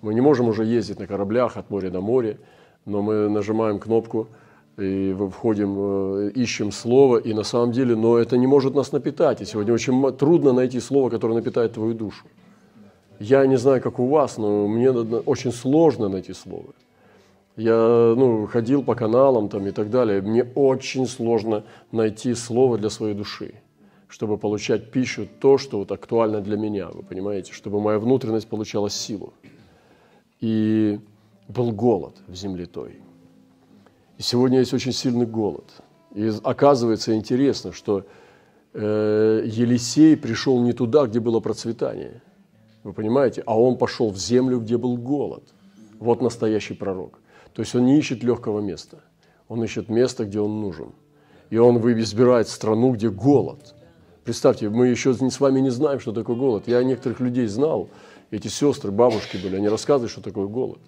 Мы 0.00 0.14
не 0.14 0.22
можем 0.22 0.48
уже 0.48 0.64
ездить 0.64 0.98
на 0.98 1.06
кораблях 1.06 1.58
от 1.58 1.68
моря 1.68 1.90
до 1.90 2.00
моря, 2.00 2.38
но 2.86 3.02
мы 3.02 3.28
нажимаем 3.28 3.78
кнопку 3.78 4.28
и 4.76 5.16
входим, 5.30 5.76
э, 5.78 6.30
ищем 6.34 6.72
слово, 6.72 7.18
и 7.18 7.32
на 7.32 7.44
самом 7.44 7.72
деле, 7.72 7.94
но 7.94 8.18
это 8.18 8.36
не 8.36 8.46
может 8.46 8.74
нас 8.74 8.92
напитать. 8.92 9.40
И 9.40 9.44
сегодня 9.44 9.72
очень 9.72 10.12
трудно 10.16 10.52
найти 10.52 10.80
слово, 10.80 11.10
которое 11.10 11.34
напитает 11.34 11.72
твою 11.72 11.94
душу. 11.94 12.26
Я 13.20 13.46
не 13.46 13.56
знаю, 13.56 13.80
как 13.80 13.98
у 14.00 14.06
вас, 14.06 14.38
но 14.38 14.66
мне 14.66 14.90
очень 14.90 15.52
сложно 15.52 16.08
найти 16.08 16.32
слово. 16.32 16.74
Я 17.56 18.14
ну, 18.16 18.46
ходил 18.46 18.82
по 18.82 18.96
каналам 18.96 19.48
там, 19.48 19.66
и 19.66 19.70
так 19.70 19.90
далее. 19.90 20.20
Мне 20.20 20.44
очень 20.56 21.06
сложно 21.06 21.62
найти 21.92 22.34
слово 22.34 22.78
для 22.78 22.90
своей 22.90 23.14
души, 23.14 23.54
чтобы 24.08 24.38
получать 24.38 24.90
пищу, 24.90 25.28
то, 25.40 25.56
что 25.56 25.78
вот 25.78 25.92
актуально 25.92 26.40
для 26.40 26.56
меня, 26.56 26.88
вы 26.88 27.04
понимаете, 27.04 27.52
чтобы 27.52 27.80
моя 27.80 28.00
внутренность 28.00 28.48
получала 28.48 28.90
силу. 28.90 29.32
И 30.40 30.98
был 31.46 31.70
голод 31.70 32.16
в 32.26 32.34
земле 32.34 32.66
той. 32.66 33.03
И 34.18 34.22
сегодня 34.22 34.60
есть 34.60 34.74
очень 34.74 34.92
сильный 34.92 35.26
голод. 35.26 35.64
И 36.14 36.30
оказывается 36.42 37.14
интересно, 37.14 37.72
что 37.72 38.04
э, 38.72 39.42
Елисей 39.46 40.16
пришел 40.16 40.60
не 40.60 40.72
туда, 40.72 41.06
где 41.06 41.20
было 41.20 41.40
процветание– 41.40 42.22
вы 42.84 42.92
понимаете? 42.92 43.42
А 43.46 43.58
он 43.58 43.78
пошел 43.78 44.10
в 44.10 44.18
землю, 44.18 44.60
где 44.60 44.76
был 44.76 44.96
голод. 44.98 45.42
Вот 45.98 46.20
настоящий 46.20 46.74
пророк. 46.74 47.18
То 47.54 47.62
есть 47.62 47.74
он 47.74 47.86
не 47.86 47.98
ищет 47.98 48.22
легкого 48.22 48.60
места. 48.60 48.98
Он 49.48 49.64
ищет 49.64 49.88
место, 49.88 50.26
где 50.26 50.38
он 50.38 50.60
нужен. 50.60 50.92
И 51.48 51.56
он 51.56 51.78
избирает 52.00 52.48
страну, 52.48 52.92
где 52.92 53.08
голод. 53.08 53.74
Представьте, 54.24 54.68
мы 54.68 54.88
еще 54.88 55.14
с 55.14 55.40
вами 55.40 55.60
не 55.60 55.70
знаем, 55.70 55.98
что 55.98 56.12
такое 56.12 56.36
голод. 56.36 56.64
Я 56.66 56.82
некоторых 56.84 57.20
людей 57.20 57.46
знал, 57.46 57.88
эти 58.30 58.48
сестры, 58.48 58.90
бабушки 58.90 59.38
были, 59.38 59.56
они 59.56 59.68
рассказывали, 59.68 60.10
что 60.10 60.20
такое 60.20 60.46
голод. 60.46 60.80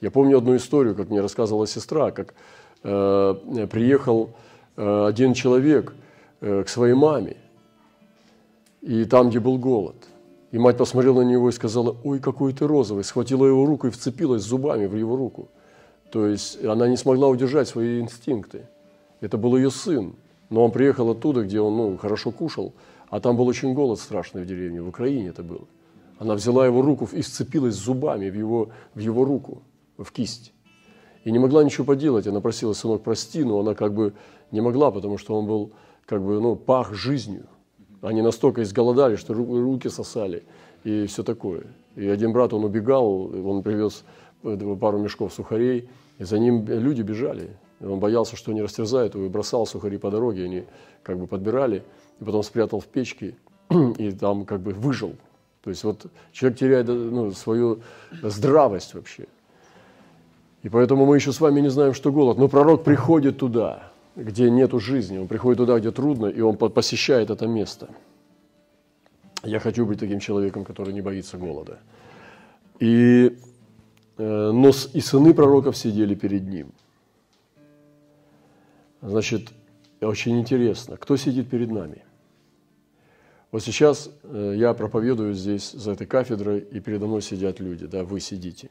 Я 0.00 0.10
помню 0.10 0.38
одну 0.38 0.56
историю, 0.56 0.94
как 0.94 1.10
мне 1.10 1.20
рассказывала 1.20 1.66
сестра, 1.66 2.10
как 2.10 2.34
приехал 2.82 4.30
э, 4.76 5.06
один 5.06 5.34
человек 5.34 5.94
э, 6.40 6.62
к 6.64 6.68
своей 6.68 6.94
маме, 6.94 7.36
и 8.82 9.04
там, 9.04 9.30
где 9.30 9.40
был 9.40 9.58
голод. 9.58 9.96
И 10.52 10.58
мать 10.58 10.76
посмотрела 10.76 11.22
на 11.22 11.28
него 11.28 11.48
и 11.48 11.52
сказала, 11.52 11.96
ой, 12.04 12.20
какой 12.20 12.52
ты 12.52 12.66
розовый, 12.66 13.04
схватила 13.04 13.46
его 13.46 13.66
руку 13.66 13.88
и 13.88 13.90
вцепилась 13.90 14.42
зубами 14.42 14.86
в 14.86 14.94
его 14.94 15.16
руку. 15.16 15.48
То 16.10 16.26
есть 16.26 16.64
она 16.64 16.88
не 16.88 16.96
смогла 16.96 17.28
удержать 17.28 17.68
свои 17.68 18.00
инстинкты. 18.00 18.68
Это 19.20 19.38
был 19.38 19.56
ее 19.56 19.70
сын, 19.70 20.14
но 20.50 20.64
он 20.64 20.70
приехал 20.70 21.10
оттуда, 21.10 21.42
где 21.42 21.60
он 21.60 21.76
ну, 21.76 21.96
хорошо 21.96 22.30
кушал, 22.30 22.74
а 23.08 23.20
там 23.20 23.36
был 23.36 23.46
очень 23.46 23.74
голод 23.74 23.98
страшный 23.98 24.42
в 24.42 24.46
деревне, 24.46 24.80
в 24.80 24.88
Украине 24.88 25.28
это 25.28 25.42
было. 25.42 25.66
Она 26.18 26.34
взяла 26.34 26.64
его 26.64 26.80
руку 26.80 27.08
и 27.12 27.22
сцепилась 27.22 27.74
зубами 27.74 28.30
в 28.30 28.34
его, 28.34 28.70
в 28.94 29.00
его 29.00 29.24
руку, 29.24 29.62
в 29.98 30.10
кисть. 30.12 30.52
И 31.26 31.32
не 31.32 31.40
могла 31.40 31.64
ничего 31.64 31.84
поделать. 31.84 32.28
Она 32.28 32.40
просила, 32.40 32.72
сынок, 32.72 33.02
прости, 33.02 33.42
но 33.42 33.58
она 33.58 33.74
как 33.74 33.92
бы 33.92 34.12
не 34.52 34.60
могла, 34.60 34.92
потому 34.92 35.18
что 35.18 35.36
он 35.36 35.44
был 35.44 35.72
как 36.06 36.22
бы, 36.22 36.40
ну, 36.40 36.54
пах 36.54 36.94
жизнью. 36.94 37.46
Они 38.00 38.22
настолько 38.22 38.62
изголодали, 38.62 39.16
что 39.16 39.34
руки 39.34 39.88
сосали 39.88 40.44
и 40.84 41.06
все 41.06 41.24
такое. 41.24 41.64
И 41.96 42.06
один 42.06 42.32
брат, 42.32 42.52
он 42.52 42.62
убегал, 42.62 43.24
он 43.44 43.64
привез 43.64 44.04
э, 44.44 44.76
пару 44.80 44.98
мешков 44.98 45.32
сухарей, 45.32 45.88
и 46.18 46.22
за 46.22 46.38
ним 46.38 46.64
люди 46.64 47.02
бежали. 47.02 47.56
Он 47.80 47.98
боялся, 47.98 48.36
что 48.36 48.52
они 48.52 48.62
растерзают 48.62 49.16
его, 49.16 49.24
и 49.26 49.28
бросал 49.28 49.66
сухари 49.66 49.98
по 49.98 50.12
дороге, 50.12 50.44
они 50.44 50.64
как 51.02 51.18
бы 51.18 51.26
подбирали, 51.26 51.82
и 52.20 52.24
потом 52.24 52.44
спрятал 52.44 52.78
в 52.78 52.86
печке, 52.86 53.34
и 53.98 54.12
там 54.12 54.46
как 54.46 54.60
бы 54.60 54.70
выжил. 54.70 55.16
То 55.64 55.70
есть 55.70 55.82
вот 55.82 56.06
человек 56.30 56.56
теряет 56.56 56.86
ну, 56.86 57.32
свою 57.32 57.80
здравость 58.22 58.94
вообще. 58.94 59.26
И 60.66 60.68
поэтому 60.68 61.06
мы 61.06 61.14
еще 61.14 61.30
с 61.30 61.40
вами 61.40 61.60
не 61.60 61.68
знаем, 61.68 61.94
что 61.94 62.10
голод. 62.10 62.38
Но 62.38 62.48
пророк 62.48 62.82
приходит 62.82 63.38
туда, 63.38 63.92
где 64.16 64.50
нету 64.50 64.80
жизни. 64.80 65.16
Он 65.16 65.28
приходит 65.28 65.58
туда, 65.58 65.78
где 65.78 65.92
трудно, 65.92 66.26
и 66.26 66.40
он 66.40 66.56
посещает 66.56 67.30
это 67.30 67.46
место. 67.46 67.88
Я 69.44 69.60
хочу 69.60 69.86
быть 69.86 70.00
таким 70.00 70.18
человеком, 70.18 70.64
который 70.64 70.92
не 70.92 71.02
боится 71.02 71.38
голода. 71.38 71.78
И, 72.80 73.38
э, 74.18 74.50
но 74.50 74.70
и 74.70 75.00
сыны 75.00 75.34
пророков 75.34 75.76
сидели 75.76 76.16
перед 76.16 76.48
ним. 76.48 76.72
Значит, 79.02 79.52
очень 80.00 80.36
интересно, 80.40 80.96
кто 80.96 81.16
сидит 81.16 81.48
перед 81.48 81.70
нами? 81.70 82.02
Вот 83.52 83.62
сейчас 83.62 84.10
э, 84.24 84.54
я 84.56 84.74
проповедую 84.74 85.32
здесь 85.34 85.70
за 85.70 85.92
этой 85.92 86.08
кафедрой, 86.08 86.58
и 86.58 86.80
передо 86.80 87.06
мной 87.06 87.22
сидят 87.22 87.60
люди, 87.60 87.86
да, 87.86 88.02
вы 88.02 88.18
сидите. 88.18 88.68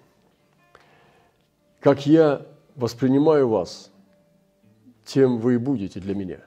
Как 1.86 2.08
я 2.08 2.42
воспринимаю 2.76 3.48
вас, 3.48 3.92
тем 5.06 5.38
вы 5.38 5.54
и 5.54 5.58
будете 5.58 6.00
для 6.00 6.16
меня. 6.16 6.40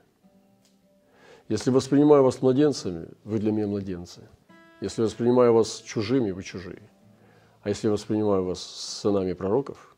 Если 1.49 1.71
воспринимаю 1.71 2.25
вас 2.25 2.42
младенцами, 2.42 3.07
вы 3.23 3.38
для 3.38 3.52
меня 3.52 3.68
младенцы. 3.68 4.23
Если 4.80 5.00
воспринимаю 5.00 5.52
вас 5.52 5.80
чужими, 5.87 6.33
вы 6.33 6.42
чужие. 6.42 6.83
А 7.62 7.68
если 7.68 7.87
воспринимаю 7.87 8.47
вас 8.47 8.61
сынами 8.61 9.33
пророков, 9.33 9.95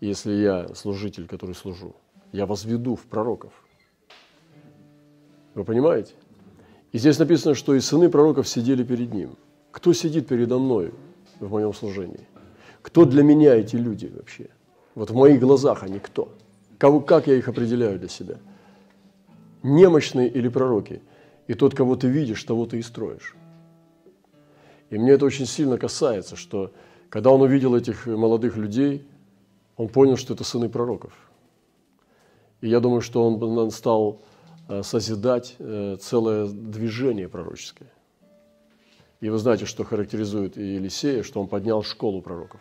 если 0.00 0.32
я 0.32 0.74
служитель, 0.74 1.28
который 1.28 1.54
служу, 1.54 1.94
я 2.32 2.44
возведу 2.44 2.96
в 2.96 3.06
пророков. 3.06 3.52
Вы 5.54 5.62
понимаете? 5.62 6.14
И 6.90 6.98
здесь 6.98 7.20
написано, 7.20 7.54
что 7.54 7.76
и 7.76 7.78
сыны 7.78 8.08
пророков 8.08 8.48
сидели 8.48 8.82
перед 8.82 9.14
ним. 9.14 9.36
Кто 9.70 9.92
сидит 9.92 10.26
передо 10.26 10.58
мной 10.58 10.92
в 11.38 11.52
моем 11.52 11.72
служении? 11.72 12.26
Кто 12.82 13.04
для 13.04 13.22
меня 13.22 13.54
эти 13.54 13.76
люди 13.76 14.10
вообще? 14.14 14.48
Вот 14.94 15.10
в 15.10 15.14
моих 15.14 15.40
глазах 15.40 15.82
они 15.82 15.98
кто? 15.98 16.32
Кого, 16.78 17.00
как 17.00 17.26
я 17.26 17.34
их 17.34 17.48
определяю 17.48 17.98
для 17.98 18.08
себя? 18.08 18.36
Немощные 19.62 20.28
или 20.28 20.48
пророки? 20.48 21.02
И 21.46 21.54
тот, 21.54 21.74
кого 21.74 21.96
ты 21.96 22.08
видишь, 22.08 22.42
того 22.44 22.66
ты 22.66 22.78
и 22.78 22.82
строишь. 22.82 23.34
И 24.88 24.98
мне 24.98 25.12
это 25.12 25.24
очень 25.24 25.46
сильно 25.46 25.78
касается, 25.78 26.36
что 26.36 26.72
когда 27.08 27.30
он 27.30 27.42
увидел 27.42 27.74
этих 27.74 28.06
молодых 28.06 28.56
людей, 28.56 29.06
он 29.76 29.88
понял, 29.88 30.16
что 30.16 30.34
это 30.34 30.44
сыны 30.44 30.68
пророков. 30.68 31.12
И 32.60 32.68
я 32.68 32.80
думаю, 32.80 33.00
что 33.00 33.22
он 33.24 33.70
стал 33.70 34.20
Э, 34.70 34.84
созидать 34.84 35.56
э, 35.58 35.96
целое 36.00 36.46
движение 36.46 37.28
пророческое. 37.28 37.92
И 39.20 39.28
вы 39.28 39.38
знаете, 39.38 39.66
что 39.66 39.84
характеризует 39.84 40.56
Елисея, 40.56 41.22
что 41.22 41.40
он 41.40 41.48
поднял 41.48 41.82
школу 41.82 42.22
пророков. 42.22 42.60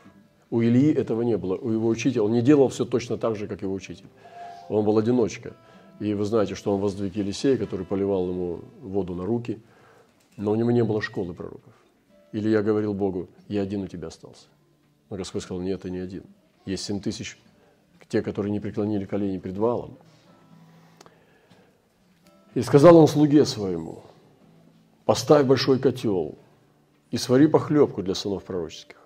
У 0.50 0.62
Ильи 0.62 0.92
этого 0.92 1.22
не 1.22 1.38
было. 1.38 1.56
У 1.56 1.72
его 1.72 1.88
учителя, 1.88 2.24
он 2.24 2.34
не 2.34 2.42
делал 2.42 2.70
все 2.70 2.86
точно 2.86 3.18
так 3.18 3.36
же, 3.36 3.48
как 3.48 3.62
его 3.62 3.74
учитель. 3.74 4.08
Он 4.68 4.84
был 4.84 4.98
одиночка. 4.98 5.56
И 6.00 6.14
вы 6.14 6.26
знаете, 6.26 6.56
что 6.56 6.74
он 6.74 6.82
воздвиг 6.82 7.16
Елисея, 7.16 7.58
который 7.58 7.86
поливал 7.86 8.30
ему 8.30 8.60
воду 8.82 9.16
на 9.16 9.26
руки, 9.26 9.62
но 10.38 10.52
у 10.52 10.56
него 10.56 10.72
не 10.72 10.84
было 10.84 11.02
школы 11.02 11.34
пророков. 11.34 11.74
Или 12.32 12.50
я 12.50 12.62
говорил 12.62 12.94
Богу, 12.94 13.30
я 13.48 13.62
один 13.62 13.84
у 13.84 13.88
тебя 13.88 14.08
остался. 14.08 14.48
Но 15.10 15.18
Господь 15.18 15.44
сказал, 15.44 15.62
нет, 15.62 15.82
ты 15.82 15.90
не 15.90 16.00
один. 16.00 16.24
Есть 16.66 16.86
семь 16.86 17.00
тысяч, 17.00 17.38
те, 18.10 18.22
которые 18.22 18.52
не 18.52 18.60
преклонили 18.60 19.06
колени 19.06 19.38
пред 19.38 19.58
валом, 19.58 19.98
и 22.56 22.62
сказал 22.62 22.98
он 22.98 23.08
слуге 23.08 23.46
своему, 23.46 24.02
поставь 25.06 25.46
большой 25.46 25.80
котел 25.80 26.36
и 27.12 27.18
свари 27.18 27.48
похлебку 27.48 28.04
для 28.04 28.16
сынов 28.16 28.44
пророческих. 28.44 28.98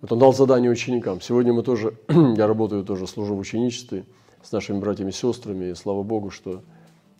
Вот 0.00 0.12
он 0.12 0.18
дал 0.18 0.32
задание 0.32 0.70
ученикам. 0.70 1.20
Сегодня 1.20 1.52
мы 1.52 1.62
тоже, 1.62 1.94
я 2.08 2.46
работаю 2.46 2.84
тоже, 2.84 3.06
служу 3.06 3.34
в 3.34 3.38
ученичестве 3.38 4.04
с 4.42 4.52
нашими 4.52 4.78
братьями 4.78 5.10
и 5.10 5.12
сестрами. 5.12 5.70
И 5.70 5.74
слава 5.74 6.02
Богу, 6.02 6.30
что 6.30 6.62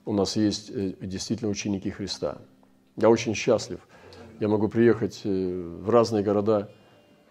у 0.04 0.12
нас 0.12 0.36
есть 0.36 0.70
э, 0.70 0.94
действительно 1.00 1.50
ученики 1.50 1.90
Христа. 1.90 2.38
Я 2.96 3.10
очень 3.10 3.34
счастлив. 3.34 3.80
Я 4.38 4.48
могу 4.48 4.68
приехать 4.68 5.22
э, 5.24 5.78
в 5.80 5.90
разные 5.90 6.22
города 6.22 6.70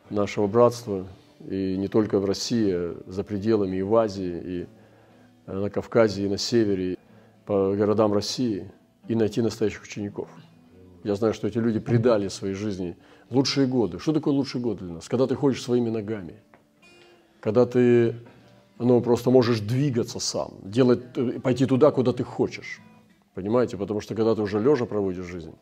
нашего 0.10 0.48
братства, 0.48 1.08
и 1.50 1.78
не 1.78 1.88
только 1.88 2.20
в 2.20 2.26
России, 2.26 2.72
а 2.72 3.02
за 3.08 3.24
пределами, 3.24 3.78
и 3.78 3.82
в 3.82 3.96
Азии, 3.96 4.42
и 4.44 4.68
э, 5.46 5.54
на 5.54 5.70
Кавказе, 5.70 6.26
и 6.26 6.30
на 6.30 6.38
севере, 6.38 6.98
по 7.46 7.74
городам 7.74 8.12
России 8.12 8.70
и 9.08 9.16
найти 9.16 9.42
настоящих 9.42 9.84
учеников. 9.84 10.28
Я 11.08 11.16
знаю, 11.16 11.34
что 11.34 11.48
эти 11.48 11.58
люди 11.58 11.80
предали 11.80 12.28
своей 12.28 12.54
жизни 12.54 12.98
лучшие 13.30 13.66
годы. 13.66 13.98
Что 13.98 14.12
такое 14.12 14.34
лучшие 14.34 14.62
годы 14.62 14.84
для 14.84 14.96
нас? 14.96 15.08
Когда 15.08 15.26
ты 15.26 15.36
ходишь 15.36 15.64
своими 15.64 15.90
ногами, 15.90 16.34
когда 17.40 17.66
ты 17.66 18.14
ну, 18.78 19.00
просто 19.00 19.32
можешь 19.32 19.62
двигаться 19.62 20.20
сам, 20.20 20.56
делать, 20.64 21.00
пойти 21.42 21.66
туда, 21.66 21.92
куда 21.92 22.12
ты 22.12 22.26
хочешь. 22.26 22.82
Понимаете? 23.36 23.78
Потому 23.78 24.02
что 24.02 24.16
когда 24.16 24.36
ты 24.36 24.42
уже 24.42 24.60
лежа 24.60 24.86
проводишь 24.86 25.24
жизнь, 25.24 25.54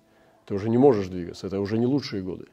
ты 0.48 0.56
уже 0.56 0.68
не 0.68 0.80
можешь 0.80 1.10
двигаться. 1.10 1.46
Это 1.46 1.60
уже 1.60 1.78
не 1.78 1.86
лучшие 1.86 2.24
годы. 2.24 2.48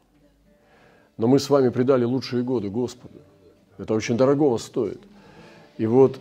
Но 1.16 1.28
мы 1.28 1.38
с 1.38 1.48
вами 1.48 1.70
предали 1.70 2.04
лучшие 2.04 2.42
годы 2.42 2.68
Господу. 2.68 3.22
Это 3.78 3.94
очень 3.94 4.18
дорогого 4.18 4.58
стоит. 4.58 5.00
И 5.78 5.86
вот 5.86 6.20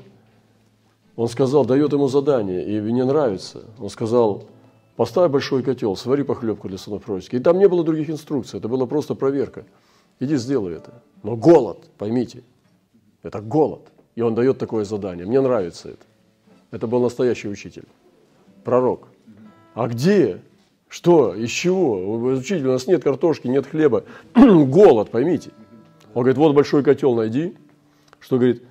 он 1.18 1.28
сказал, 1.28 1.66
дает 1.66 1.92
ему 1.92 2.08
задание, 2.08 2.66
и 2.66 2.80
мне 2.80 3.04
нравится. 3.04 3.66
Он 3.78 3.90
сказал, 3.90 4.46
поставь 4.96 5.32
большой 5.32 5.64
котел, 5.64 5.96
свари 5.96 6.24
похлебку 6.24 6.68
для 6.68 6.78
сынов 6.78 7.04
пророческих. 7.04 7.40
И 7.40 7.44
там 7.44 7.60
не 7.60 7.68
было 7.68 7.84
других 7.84 8.10
инструкций, 8.10 8.60
это 8.60 8.68
была 8.68 8.86
просто 8.86 9.16
проверка. 9.16 9.66
Иди 10.20 10.36
сделай 10.36 10.76
это. 10.76 11.02
Но 11.24 11.36
голод, 11.36 11.90
поймите, 11.98 12.44
это 13.24 13.42
голод. 13.42 13.82
И 14.16 14.22
он 14.22 14.36
дает 14.36 14.58
такое 14.58 14.84
задание. 14.84 15.26
Мне 15.26 15.42
нравится 15.42 15.90
это. 15.90 16.06
Это 16.72 16.88
был 16.88 17.02
настоящий 17.02 17.48
учитель, 17.48 17.86
пророк. 18.64 19.08
А 19.74 19.88
где? 19.88 20.42
Что? 20.88 21.34
Из 21.34 21.50
чего? 21.50 22.20
Учитель, 22.34 22.68
у 22.68 22.72
нас 22.74 22.88
нет 22.88 23.04
картошки, 23.04 23.48
нет 23.48 23.66
хлеба. 23.66 24.04
голод, 24.36 25.10
поймите. 25.10 25.52
Он 26.14 26.24
говорит, 26.24 26.38
вот 26.38 26.54
большой 26.54 26.84
котел 26.84 27.16
найди. 27.16 27.56
Что 28.20 28.38
говорит? 28.38 28.64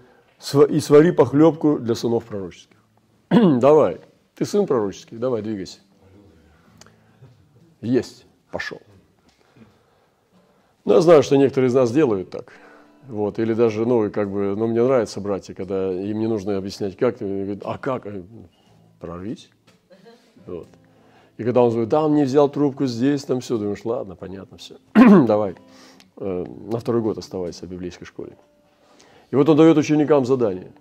и 0.70 0.80
свари 0.80 1.12
похлебку 1.12 1.78
для 1.78 1.94
сынов 1.94 2.24
пророческих. 2.24 2.76
давай, 3.30 4.00
ты 4.34 4.46
сын 4.46 4.66
пророческий, 4.66 5.18
давай, 5.18 5.42
двигайся. 5.42 5.80
Есть, 7.80 8.26
пошел. 8.50 8.80
Ну, 10.84 10.94
я 10.94 11.00
знаю, 11.00 11.22
что 11.22 11.36
некоторые 11.36 11.68
из 11.68 11.74
нас 11.74 11.92
делают 11.92 12.30
так. 12.30 12.52
Вот, 13.08 13.38
или 13.38 13.54
даже, 13.54 13.86
ну, 13.86 14.10
как 14.10 14.30
бы, 14.30 14.54
ну, 14.56 14.66
мне 14.66 14.82
нравятся 14.82 15.20
братья, 15.20 15.54
когда 15.54 15.92
им 15.92 16.18
не 16.18 16.26
нужно 16.26 16.56
объяснять, 16.56 16.96
как, 16.96 17.18
говорят, 17.18 17.60
а 17.64 17.78
как, 17.78 18.06
прорвись. 18.98 19.50
Вот. 20.46 20.68
И 21.38 21.44
когда 21.44 21.62
он 21.62 21.70
говорит, 21.70 21.88
да, 21.88 22.04
он 22.04 22.14
не 22.14 22.24
взял 22.24 22.48
трубку 22.48 22.86
здесь, 22.86 23.24
там 23.24 23.40
все, 23.40 23.56
думаешь, 23.56 23.84
ладно, 23.84 24.14
понятно, 24.14 24.58
все. 24.58 24.76
Давай, 24.94 25.54
э, 26.18 26.44
на 26.70 26.78
второй 26.78 27.00
год 27.00 27.16
оставайся 27.18 27.66
в 27.66 27.70
библейской 27.70 28.04
школе. 28.04 28.36
И 29.30 29.36
вот 29.36 29.48
он 29.48 29.56
дает 29.56 29.76
ученикам 29.78 30.26
задание. 30.26 30.72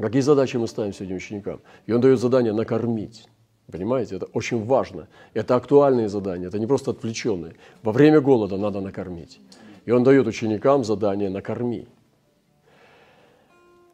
Какие 0.00 0.22
задачи 0.22 0.56
мы 0.56 0.68
ставим 0.68 0.92
сегодня 0.92 1.16
ученикам? 1.16 1.60
И 1.86 1.92
он 1.92 2.00
дает 2.00 2.20
задание 2.20 2.52
накормить. 2.52 3.26
Понимаете, 3.70 4.16
это 4.16 4.26
очень 4.32 4.64
важно. 4.64 5.08
Это 5.34 5.54
актуальные 5.54 6.08
задания, 6.08 6.48
это 6.48 6.58
не 6.58 6.66
просто 6.66 6.92
отвлеченные. 6.92 7.54
Во 7.82 7.92
время 7.92 8.20
голода 8.20 8.56
надо 8.56 8.80
накормить. 8.80 9.40
И 9.84 9.90
он 9.90 10.04
дает 10.04 10.26
ученикам 10.26 10.84
задание 10.84 11.28
накорми. 11.28 11.86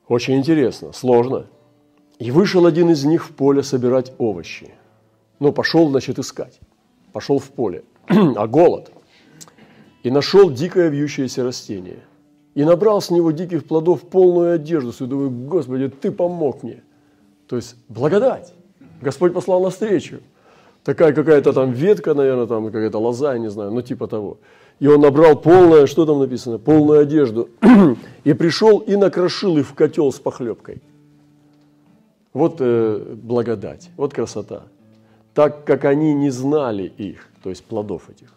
Очень 0.07 0.37
интересно, 0.37 0.93
сложно. 0.93 1.47
И 2.21 2.31
вышел 2.31 2.66
один 2.66 2.90
из 2.90 3.04
них 3.04 3.26
в 3.26 3.33
поле 3.33 3.62
собирать 3.64 4.12
овощи. 4.19 4.71
Ну, 5.40 5.52
пошел, 5.52 5.88
значит, 5.88 6.21
искать. 6.21 6.61
Пошел 7.12 7.38
в 7.38 7.50
поле. 7.50 7.83
а 8.09 8.47
голод. 8.47 8.93
И 10.04 10.11
нашел 10.11 10.50
дикое 10.50 10.88
вьющееся 10.88 11.43
растение. 11.43 12.04
И 12.54 12.62
набрал 12.62 13.00
с 13.00 13.11
него 13.11 13.33
диких 13.33 13.64
плодов 13.64 14.02
полную 14.02 14.54
одежду. 14.54 14.93
И 15.04 15.09
думаю, 15.09 15.31
Господи, 15.31 15.88
Ты 15.88 16.12
помог 16.12 16.62
мне. 16.62 16.85
То 17.49 17.57
есть 17.57 17.75
благодать. 17.88 18.54
Господь 19.04 19.32
послал 19.32 19.62
навстречу. 19.62 20.20
Такая 20.82 21.12
какая-то 21.12 21.52
там 21.52 21.73
ветка, 21.73 22.14
наверное, 22.14 22.46
там 22.46 22.66
какая-то 22.66 22.99
лоза, 22.99 23.34
я 23.34 23.38
не 23.38 23.50
знаю, 23.50 23.70
ну 23.70 23.82
типа 23.82 24.06
того. 24.06 24.38
И 24.80 24.87
он 24.88 25.00
набрал 25.00 25.37
полное, 25.37 25.87
что 25.87 26.04
там 26.04 26.18
написано, 26.18 26.58
полную 26.58 27.00
одежду. 27.00 27.49
и 28.25 28.32
пришел 28.32 28.78
и 28.78 28.96
накрошил 28.96 29.56
их 29.58 29.66
в 29.66 29.75
котел 29.75 30.12
с 30.12 30.18
похлебкой. 30.18 30.82
Вот 32.32 32.56
э, 32.58 33.14
благодать, 33.23 33.90
вот 33.96 34.12
красота. 34.12 34.64
Так 35.32 35.64
как 35.64 35.84
они 35.84 36.12
не 36.14 36.30
знали 36.30 36.92
их, 36.99 37.28
то 37.42 37.50
есть 37.50 37.64
плодов 37.64 38.11
этих. 38.11 38.34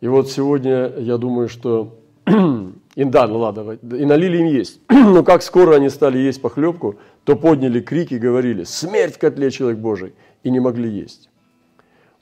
И 0.00 0.08
вот 0.08 0.30
сегодня 0.30 0.92
я 0.98 1.16
думаю, 1.16 1.48
что 1.48 1.96
и 2.98 3.04
да, 3.04 3.28
ну 3.28 3.38
ладно, 3.38 3.78
и 3.96 4.04
налили 4.04 4.38
им 4.38 4.46
есть. 4.46 4.80
Но 4.88 5.22
как 5.22 5.42
скоро 5.42 5.76
они 5.76 5.88
стали 5.88 6.18
есть 6.18 6.42
похлебку, 6.42 6.98
то 7.22 7.36
подняли 7.36 7.80
крики 7.80 8.14
и 8.14 8.18
говорили, 8.18 8.64
смерть 8.64 9.18
котле, 9.18 9.52
человек 9.52 9.78
Божий, 9.78 10.14
и 10.42 10.50
не 10.50 10.58
могли 10.58 10.90
есть. 10.90 11.30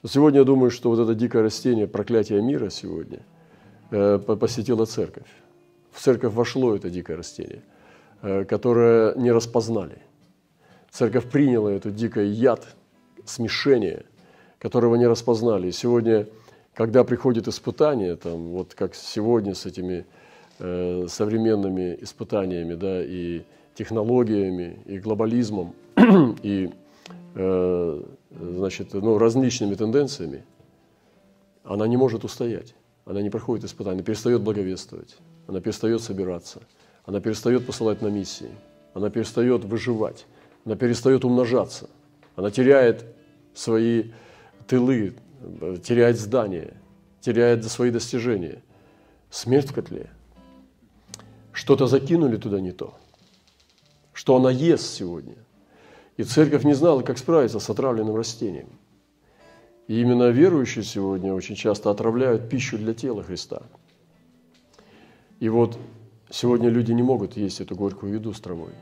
Сегодня 0.05 0.41
я 0.41 0.45
думаю, 0.45 0.69
что 0.69 0.91
вот 0.91 0.99
это 0.99 1.15
дикое 1.15 1.41
растение, 1.41 1.87
проклятие 1.87 2.43
мира 2.43 2.69
сегодня, 2.69 3.21
э, 3.89 4.19
посетило 4.19 4.85
церковь. 4.85 5.25
В 5.91 5.99
церковь 5.99 6.33
вошло 6.33 6.75
это 6.75 6.91
дикое 6.91 7.17
растение, 7.17 7.63
э, 8.21 8.45
которое 8.45 9.15
не 9.15 9.31
распознали. 9.31 9.97
Церковь 10.91 11.27
приняла 11.27 11.71
это 11.71 11.89
дикое 11.89 12.25
яд, 12.25 12.67
смешение, 13.25 14.05
которого 14.59 14.95
не 14.95 15.07
распознали. 15.07 15.69
И 15.69 15.71
сегодня, 15.71 16.27
когда 16.75 17.03
приходит 17.03 17.47
испытание, 17.47 18.15
там, 18.15 18.49
вот 18.51 18.75
как 18.75 18.93
сегодня 18.93 19.55
с 19.55 19.65
этими 19.65 20.05
Э, 20.59 21.05
современными 21.07 21.95
испытаниями, 22.01 22.73
да, 22.73 23.03
и 23.03 23.43
технологиями, 23.75 24.79
и 24.87 24.97
глобализмом, 24.97 25.75
и 26.41 26.71
э, 27.35 28.03
значит, 28.31 28.91
ну, 28.95 29.19
различными 29.19 29.75
тенденциями, 29.75 30.43
она 31.63 31.87
не 31.87 31.95
может 31.95 32.23
устоять. 32.23 32.73
Она 33.05 33.21
не 33.21 33.29
проходит 33.29 33.65
испытания, 33.65 34.01
перестает 34.01 34.41
благовествовать, 34.41 35.17
она 35.45 35.61
перестает 35.61 36.01
собираться, 36.01 36.61
она 37.05 37.19
перестает 37.19 37.63
посылать 37.67 38.01
на 38.01 38.07
миссии, 38.07 38.49
она 38.95 39.11
перестает 39.11 39.63
выживать, 39.63 40.25
она 40.65 40.75
перестает 40.75 41.23
умножаться, 41.23 41.87
она 42.35 42.49
теряет 42.49 43.05
свои 43.53 44.05
тылы, 44.67 45.13
теряет 45.83 46.17
здания, 46.17 46.73
теряет 47.21 47.63
свои 47.65 47.91
достижения. 47.91 48.63
Смерть 49.29 49.69
в 49.69 49.73
котле– 49.73 50.09
что-то 51.57 51.87
закинули 51.87 52.37
туда 52.37 52.61
не 52.61 52.71
то, 52.71 52.93
что 54.13 54.35
она 54.35 54.51
ест 54.51 54.93
сегодня. 54.93 55.33
И 56.15 56.23
церковь 56.23 56.63
не 56.63 56.75
знала, 56.75 57.01
как 57.01 57.17
справиться 57.17 57.59
с 57.59 57.67
отравленным 57.67 58.15
растением. 58.15 58.69
И 59.87 59.99
именно 59.99 60.29
верующие 60.29 60.83
сегодня 60.83 61.33
очень 61.33 61.55
часто 61.55 61.89
отравляют 61.89 62.47
пищу 62.47 62.77
для 62.77 62.93
тела 62.93 63.23
Христа. 63.23 63.63
И 65.39 65.49
вот 65.49 65.79
сегодня 66.29 66.69
люди 66.69 66.91
не 66.91 67.01
могут 67.01 67.35
есть 67.37 67.59
эту 67.59 67.75
горькую 67.75 68.13
еду 68.13 68.33
с 68.33 68.39
травой. 68.39 68.73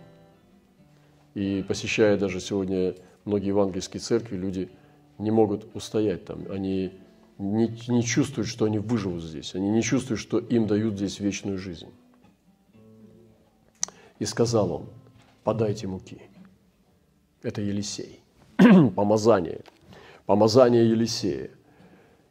И 1.33 1.63
посещая 1.65 2.17
даже 2.17 2.41
сегодня 2.41 2.95
многие 3.23 3.47
евангельские 3.47 4.01
церкви, 4.01 4.35
люди 4.35 4.69
не 5.17 5.31
могут 5.31 5.73
устоять 5.73 6.25
там. 6.25 6.43
Они 6.49 6.91
не, 7.37 7.73
не 7.87 8.03
чувствуют, 8.03 8.49
что 8.49 8.65
они 8.65 8.79
выживут 8.79 9.23
здесь. 9.23 9.55
Они 9.55 9.69
не 9.69 9.81
чувствуют, 9.81 10.19
что 10.19 10.39
им 10.39 10.67
дают 10.67 10.95
здесь 10.95 11.21
вечную 11.21 11.57
жизнь. 11.57 11.87
И 14.19 14.25
сказал 14.25 14.71
он, 14.71 14.85
подайте 15.43 15.87
муки. 15.87 16.21
Это 17.43 17.61
Елисей. 17.61 18.19
Помазание. 18.95 19.61
Помазание 20.25 20.89
Елисея. 20.89 21.49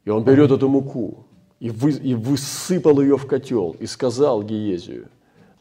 И 0.05 0.11
он 0.11 0.25
берет 0.25 0.51
эту 0.51 0.69
муку 0.69 1.27
и, 1.61 1.71
вы, 1.71 1.93
и 1.93 2.15
высыпал 2.15 3.01
ее 3.01 3.17
в 3.17 3.27
котел 3.27 3.77
и 3.79 3.87
сказал 3.87 4.43
Гиезию, 4.43 5.09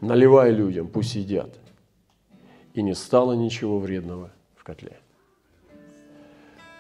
наливай 0.01 0.51
людям, 0.51 0.87
пусть 0.87 1.15
едят. 1.15 1.53
И 2.73 2.81
не 2.81 2.95
стало 2.95 3.33
ничего 3.33 3.79
вредного 3.79 4.31
в 4.55 4.63
котле. 4.63 4.97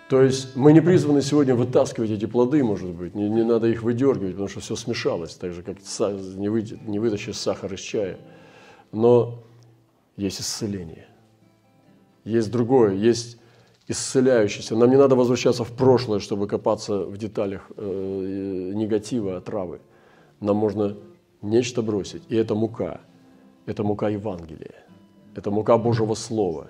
То 0.09 0.21
есть 0.21 0.55
мы 0.55 0.73
не 0.73 0.81
призваны 0.81 1.21
сегодня 1.21 1.55
вытаскивать 1.55 2.09
эти 2.09 2.25
плоды, 2.25 2.63
может 2.63 2.89
быть, 2.89 3.15
не, 3.15 3.29
не 3.29 3.43
надо 3.43 3.67
их 3.67 3.83
выдергивать, 3.83 4.33
потому 4.33 4.49
что 4.49 4.59
все 4.59 4.75
смешалось, 4.75 5.35
так 5.35 5.53
же, 5.53 5.63
как 5.63 5.77
не, 5.79 6.49
вы, 6.49 6.61
не 6.85 6.99
вытащишь 6.99 7.37
сахар 7.37 7.73
из 7.73 7.79
чая– 7.81 8.17
но 8.93 9.43
есть 10.15 10.39
исцеление. 10.39 11.07
Есть 12.23 12.51
другое, 12.51 12.93
есть 12.93 13.37
исцеляющееся. 13.87 14.77
Нам 14.77 14.89
не 14.89 14.95
надо 14.95 15.15
возвращаться 15.15 15.65
в 15.65 15.71
прошлое, 15.71 16.19
чтобы 16.19 16.47
копаться 16.47 16.99
в 16.99 17.17
деталях 17.17 17.69
э, 17.75 18.71
негатива, 18.73 19.37
отравы. 19.37 19.81
Нам 20.39 20.55
можно 20.55 20.95
нечто 21.41 21.81
бросить, 21.81 22.21
и 22.29 22.35
это 22.35 22.55
мука. 22.55 23.01
Это 23.65 23.83
мука 23.83 24.09
Евангелия. 24.09 24.85
Это 25.35 25.51
мука 25.51 25.77
Божьего 25.77 26.13
Слова. 26.13 26.67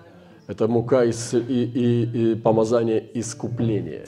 Это 0.47 0.67
мука 0.67 1.05
ис- 1.05 1.45
и, 1.47 1.63
и, 1.63 2.31
и 2.31 2.35
помазание 2.35 3.05
искупления. 3.19 4.07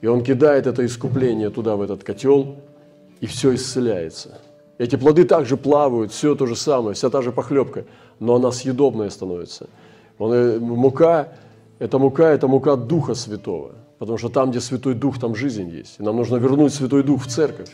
И 0.00 0.06
он 0.06 0.22
кидает 0.22 0.66
это 0.66 0.86
искупление 0.86 1.50
туда, 1.50 1.76
в 1.76 1.82
этот 1.82 2.04
котел, 2.04 2.56
и 3.20 3.26
все 3.26 3.54
исцеляется– 3.54 4.40
эти 4.78 4.96
плоды 4.96 5.24
также 5.24 5.56
плавают, 5.56 6.12
все 6.12 6.34
то 6.34 6.46
же 6.46 6.56
самое, 6.56 6.94
вся 6.94 7.10
та 7.10 7.22
же 7.22 7.32
похлебка, 7.32 7.84
но 8.20 8.34
она 8.34 8.52
съедобная 8.52 9.10
становится. 9.10 9.68
Он, 10.18 10.32
э, 10.32 10.58
мука– 10.58 11.32
это 11.78 11.98
мука, 11.98 12.30
это 12.30 12.48
мука 12.48 12.76
Духа 12.76 13.14
Святого, 13.14 13.72
потому 13.98 14.18
что 14.18 14.28
там, 14.28 14.50
где 14.50 14.60
Святой 14.60 14.94
Дух, 14.94 15.18
там 15.18 15.34
жизнь 15.34 15.68
есть. 15.70 15.96
И 15.98 16.02
нам 16.02 16.16
нужно 16.16 16.36
вернуть 16.36 16.74
Святой 16.74 17.02
Дух 17.02 17.24
в 17.24 17.26
церковь. 17.28 17.70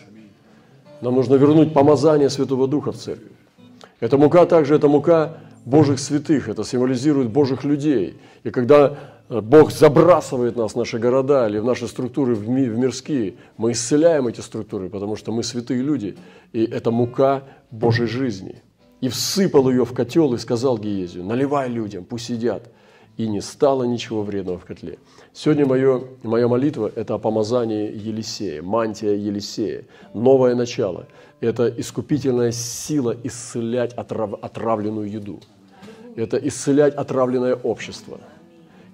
Нам 1.00 1.14
нужно 1.14 1.34
вернуть 1.34 1.72
помазание 1.72 2.30
Святого 2.30 2.68
Духа 2.68 2.92
в 2.92 2.96
церковь. 2.96 3.32
Эта 4.00 4.18
мука 4.18 4.46
также, 4.46 4.74
это 4.74 4.88
мука 4.88 5.38
Божьих 5.64 6.00
святых, 6.00 6.48
это 6.48 6.64
символизирует 6.64 7.30
Божьих 7.30 7.62
людей. 7.64 8.18
И 8.42 8.50
когда 8.50 8.98
Бог 9.40 9.72
забрасывает 9.72 10.56
нас 10.56 10.72
в 10.72 10.76
наши 10.76 10.98
города 10.98 11.48
или 11.48 11.58
в 11.58 11.64
наши 11.64 11.88
структуры 11.88 12.34
в, 12.34 12.48
ми, 12.48 12.68
в 12.68 12.76
мирские. 12.76 13.34
Мы 13.56 13.72
исцеляем 13.72 14.26
эти 14.26 14.40
структуры, 14.40 14.90
потому 14.90 15.16
что 15.16 15.32
мы 15.32 15.42
святые 15.42 15.80
люди. 15.80 16.16
И 16.52 16.64
это 16.64 16.90
мука 16.90 17.44
Божьей 17.70 18.06
жизни. 18.06 18.62
И 19.00 19.08
всыпал 19.08 19.70
ее 19.70 19.86
в 19.86 19.94
котел 19.94 20.34
и 20.34 20.38
сказал 20.38 20.76
Гиезию, 20.76 21.24
наливай 21.24 21.68
людям, 21.70 22.04
пусть 22.04 22.28
едят. 22.28 22.70
И 23.16 23.26
не 23.26 23.40
стало 23.40 23.84
ничего 23.84 24.22
вредного 24.22 24.58
в 24.58 24.64
котле. 24.64 24.98
Сегодня 25.32 25.66
мое, 25.66 26.04
моя 26.22 26.48
молитва– 26.48 26.90
это 26.94 27.14
о 27.14 27.18
помазании 27.18 27.90
Елисея, 27.90 28.62
мантия 28.62 29.14
Елисея, 29.14 29.84
новое 30.14 30.54
начало. 30.54 31.06
Это 31.40 31.68
искупительная 31.68 32.52
сила 32.52 33.16
исцелять 33.22 33.92
отрав, 33.94 34.34
отравленную 34.42 35.10
еду. 35.10 35.40
Это 36.16 36.36
исцелять 36.36 36.94
отравленное 36.94 37.54
общество– 37.54 38.20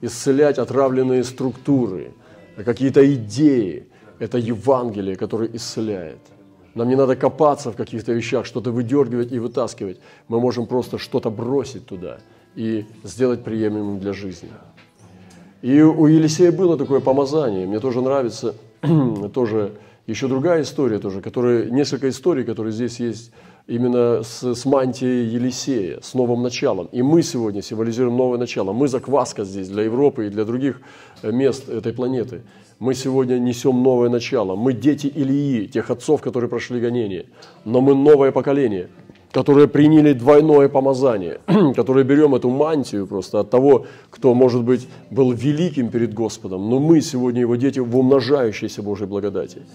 исцелять 0.01 0.59
отравленные 0.59 1.25
структуры, 1.25 2.13
какие-то 2.57 3.15
идеи. 3.15 3.87
Это 4.19 4.39
Евангелие, 4.39 5.17
которое 5.17 5.49
исцеляет. 5.53 6.19
Нам 6.75 6.89
не 6.89 6.97
надо 6.97 7.17
копаться 7.17 7.73
в 7.73 7.77
каких-то 7.77 8.13
вещах, 8.13 8.47
что-то 8.47 8.71
выдергивать 8.73 9.33
и 9.33 9.39
вытаскивать. 9.39 9.99
Мы 10.29 10.41
можем 10.41 10.67
просто 10.67 10.99
что-то 10.99 11.31
бросить 11.31 11.87
туда 11.87 12.19
и 12.55 12.87
сделать 13.05 13.45
приемлемым 13.45 14.01
для 14.01 14.13
жизни. 14.13 14.51
И 15.63 15.81
у 15.81 16.07
Елисея 16.07 16.53
было 16.53 16.77
такое 16.77 17.01
помазание. 17.01 17.67
Мне 17.67 17.81
тоже 17.81 18.01
нравится, 18.01 18.55
тоже 19.35 19.73
еще 20.09 20.27
другая 20.27 20.63
история 20.63 20.99
тоже, 20.99 21.21
которая, 21.21 21.67
несколько 21.67 22.09
историй, 22.09 22.43
которые 22.43 22.73
здесь 22.73 22.99
есть 22.99 23.31
именно 23.67 24.23
с, 24.23 24.55
с 24.55 24.65
мантией 24.65 25.27
Елисея, 25.27 26.01
с 26.01 26.15
новым 26.15 26.43
началом. 26.43 26.89
И 26.93 27.03
мы 27.03 27.23
сегодня 27.23 27.61
символизируем 27.61 28.17
новое 28.17 28.39
начало. 28.39 28.73
Мы 28.73 28.89
закваска 28.89 29.45
здесь 29.45 29.69
для 29.69 29.83
Европы 29.83 30.27
и 30.27 30.31
для 30.31 30.47
других 30.47 30.81
э, 31.21 31.31
мест 31.31 31.69
этой 31.69 31.93
планеты. 31.93 32.41
Мы 32.79 32.95
сегодня 32.95 33.39
несем 33.39 33.83
новое 33.83 34.09
начало. 34.09 34.57
Мы 34.57 34.73
дети 34.73 35.09
Илии, 35.09 35.67
тех 35.67 35.91
отцов, 35.91 36.23
которые 36.23 36.49
прошли 36.49 36.81
гонение. 36.81 37.27
Но 37.67 37.83
мы 37.83 37.95
новое 37.95 38.33
поколение, 38.33 38.89
которые 39.31 39.69
приняли 39.69 40.15
двойное 40.15 40.71
помазание, 40.71 41.41
которые 41.77 42.05
берем 42.05 42.35
эту 42.35 42.49
мантию 42.49 43.07
просто 43.07 43.41
от 43.41 43.51
того, 43.51 43.85
кто, 44.09 44.33
может 44.33 44.65
быть, 44.65 44.89
был 45.11 45.33
великим 45.33 45.91
перед 45.91 46.15
Господом. 46.15 46.71
Но 46.71 46.79
мы 46.79 47.03
сегодня 47.03 47.43
его 47.43 47.57
дети 47.57 47.79
в 47.79 47.95
умножающейся 47.95 48.83
Божьей 48.83 49.07
благодати. 49.07 49.67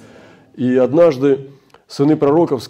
И 0.56 0.76
однажды 0.78 1.50
сыны 1.88 2.16
пророков, 2.16 2.68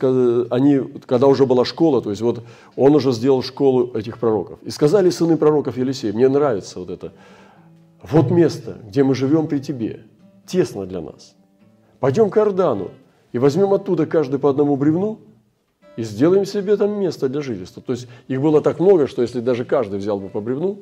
они, 0.51 0.81
когда 1.05 1.27
уже 1.27 1.45
была 1.45 1.65
школа, 1.65 2.01
то 2.01 2.09
есть 2.09 2.21
вот 2.21 2.43
он 2.75 2.95
уже 2.95 3.11
сделал 3.11 3.41
школу 3.41 3.91
этих 3.93 4.17
пророков. 4.19 4.59
И 4.63 4.69
сказали 4.69 5.09
сыны 5.09 5.37
пророков 5.37 5.77
Елисея, 5.77 6.13
мне 6.13 6.27
нравится 6.29 6.79
вот 6.79 6.89
это, 6.89 7.13
вот 8.01 8.31
место, 8.31 8.77
где 8.87 9.03
мы 9.03 9.15
живем 9.15 9.47
при 9.47 9.59
тебе, 9.59 10.05
тесно 10.45 10.85
для 10.85 11.01
нас. 11.01 11.35
Пойдем 11.99 12.29
к 12.29 12.37
Иордану 12.37 12.91
и 13.31 13.37
возьмем 13.37 13.73
оттуда 13.73 14.05
каждый 14.05 14.39
по 14.39 14.49
одному 14.49 14.75
бревну 14.75 15.19
и 15.95 16.03
сделаем 16.03 16.45
себе 16.45 16.75
там 16.75 16.99
место 16.99 17.29
для 17.29 17.41
жительства. 17.41 17.81
То 17.81 17.93
есть 17.93 18.07
их 18.27 18.41
было 18.41 18.61
так 18.61 18.79
много, 18.79 19.07
что 19.07 19.21
если 19.21 19.39
даже 19.39 19.63
каждый 19.63 19.99
взял 19.99 20.19
бы 20.19 20.27
по 20.27 20.41
бревну, 20.41 20.79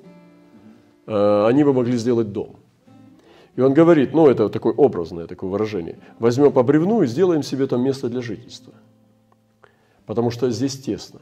э, 1.06 1.46
они 1.48 1.64
бы 1.64 1.74
могли 1.74 1.98
сделать 1.98 2.32
дом. 2.32 2.56
И 3.56 3.62
он 3.62 3.74
говорит, 3.74 4.14
ну 4.14 4.28
это 4.28 4.50
такое 4.50 4.74
образное 4.74 5.28
такое 5.28 5.50
выражение, 5.50 6.00
возьмем 6.20 6.52
по 6.52 6.64
бревну 6.64 7.02
и 7.02 7.08
сделаем 7.08 7.44
себе 7.44 7.68
там 7.68 7.84
место 7.84 8.10
для 8.10 8.22
жительства. 8.22 8.74
Потому 10.06 10.32
что 10.32 10.50
здесь 10.50 10.80
тесно. 10.80 11.22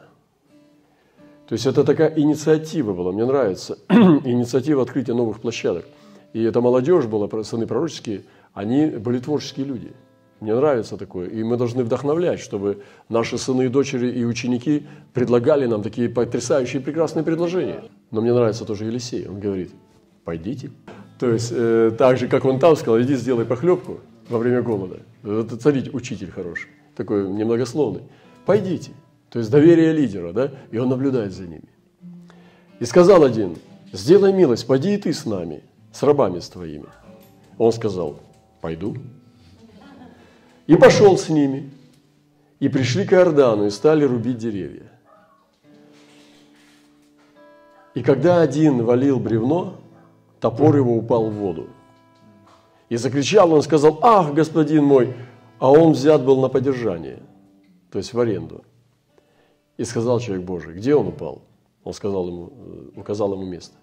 То 1.48 1.54
есть 1.54 1.65
это 1.65 1.84
такая 1.84 2.13
инициатива 2.15 2.94
была, 2.94 3.12
мне 3.12 3.26
нравится, 3.26 3.80
инициатива 3.89 4.84
открытия 4.84 5.13
новых 5.13 5.42
площадок. 5.42 5.86
И 6.34 6.44
эта 6.44 6.62
молодежь 6.62 7.06
была, 7.06 7.28
сыны 7.44 7.65
пророческие, 7.65 8.24
они 8.54 8.86
были 8.86 9.18
творческие 9.18 9.65
люди. 9.65 9.94
Мне 10.39 10.56
нравится 10.56 10.96
такое. 10.96 11.28
И 11.28 11.44
мы 11.44 11.58
должны 11.58 11.84
вдохновлять, 11.84 12.39
чтобы 12.39 12.84
наши 13.10 13.38
сыны 13.38 13.65
и 13.65 13.68
дочери 13.68 14.10
и 14.12 14.24
ученики 14.24 14.88
предлагали 15.13 15.65
нам 15.65 15.82
такие 15.82 16.08
потрясающие 16.08 16.82
прекрасные 16.82 17.24
предложения. 17.24 17.84
Но 18.12 18.22
мне 18.22 18.34
нравится 18.34 18.63
тоже 18.63 18.86
Елисей. 18.86 19.28
Он 19.28 19.39
говорит, 19.39 19.72
пойдите. 20.24 20.72
То 21.20 21.32
есть, 21.32 21.52
э, 21.52 21.92
так 21.98 22.18
же, 22.18 22.30
как 22.30 22.46
он 22.46 22.60
там 22.60 22.78
сказал, 22.78 23.02
иди 23.02 23.16
сделай 23.16 23.46
похлебку 23.46 24.00
во 24.30 24.38
время 24.38 24.62
голода. 24.62 25.02
Это, 25.24 25.60
смотрите, 25.60 25.92
учитель 25.92 26.32
хороший, 26.32 26.70
такой 26.96 27.30
немногословный. 27.30 28.04
Пойдите. 28.46 28.92
То 29.30 29.40
есть 29.40 29.52
доверие 29.52 29.92
лидера, 29.92 30.32
да? 30.32 30.52
И 30.72 30.78
он 30.78 30.88
наблюдает 30.90 31.34
за 31.34 31.44
ними. 31.44 31.68
И 32.80 32.86
сказал 32.86 33.24
один, 33.24 33.58
сделай 33.92 34.32
милость, 34.32 34.66
поди 34.66 34.96
и 34.96 34.98
ты 34.98 35.12
с 35.12 35.26
нами, 35.26 35.62
с 35.92 36.02
рабами 36.04 36.40
с 36.40 36.48
твоими. 36.48 36.88
Он 37.58 37.74
сказал, 37.74 38.22
пойду. 38.62 38.96
И 40.68 40.76
пошел 40.78 41.18
с 41.18 41.28
ними. 41.28 41.70
И 42.62 42.70
пришли 42.70 43.06
к 43.06 43.12
Иордану 43.12 43.66
и 43.66 43.70
стали 43.70 44.06
рубить 44.06 44.38
деревья. 44.38 44.84
И 47.94 48.04
когда 48.04 48.42
один 48.42 48.84
валил 48.84 49.20
бревно, 49.20 49.76
топор 50.39 50.75
его 50.75 50.95
упал 50.95 51.30
в 51.30 51.34
воду. 51.34 51.67
И 52.89 52.97
закричал 52.97 53.54
он, 53.54 53.62
сказал, 53.62 53.99
ах, 54.02 54.34
господин 54.34 54.84
мой, 54.84 55.13
а 55.60 55.71
он 55.71 55.91
взят 55.91 56.23
был 56.23 56.41
на 56.41 56.49
поддержание, 56.49 57.21
то 57.91 57.99
есть 57.99 58.13
в 58.13 58.19
аренду. 58.19 58.63
И 59.78 59.84
сказал 59.84 60.19
человек 60.19 60.45
Божий, 60.45 60.73
где 60.73 60.95
он 60.95 61.08
упал? 61.08 61.43
Он 61.84 61.93
сказал 61.93 62.28
ему, 62.28 62.54
э, 62.56 62.99
указал 62.99 63.34
ему 63.34 63.45
место. 63.45 63.75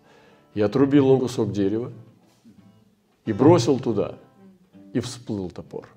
И 0.54 0.60
отрубил 0.60 1.08
он 1.10 1.20
кусок 1.20 1.52
дерева, 1.52 1.92
и 3.24 3.32
бросил 3.32 3.78
туда, 3.78 4.16
и 4.92 5.00
всплыл 5.00 5.50
топор. 5.50 5.88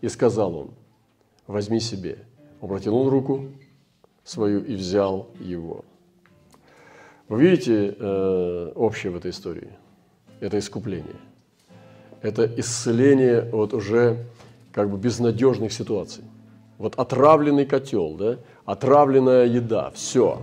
И 0.00 0.08
сказал 0.08 0.56
он, 0.56 0.70
возьми 1.46 1.80
себе. 1.80 2.18
Он 2.60 2.68
протянул 2.68 3.08
руку 3.08 3.46
свою 4.24 4.64
и 4.64 4.74
взял 4.74 5.28
его. 5.40 5.84
Вы 7.28 7.42
видите 7.42 7.96
э, 7.98 8.72
общее 8.74 9.10
в 9.10 9.16
этой 9.16 9.32
истории? 9.32 9.70
Это 10.40 10.58
искупление. 10.58 11.16
Это 12.22 12.46
исцеление 12.56 13.50
от 13.52 13.74
уже 13.74 14.26
как 14.72 14.90
бы 14.90 14.98
безнадежных 14.98 15.72
ситуаций. 15.72 16.24
Вот 16.78 16.94
отравленный 16.96 17.66
котел, 17.66 18.14
да, 18.14 18.38
отравленная 18.64 19.46
еда, 19.46 19.90
все. 19.90 20.42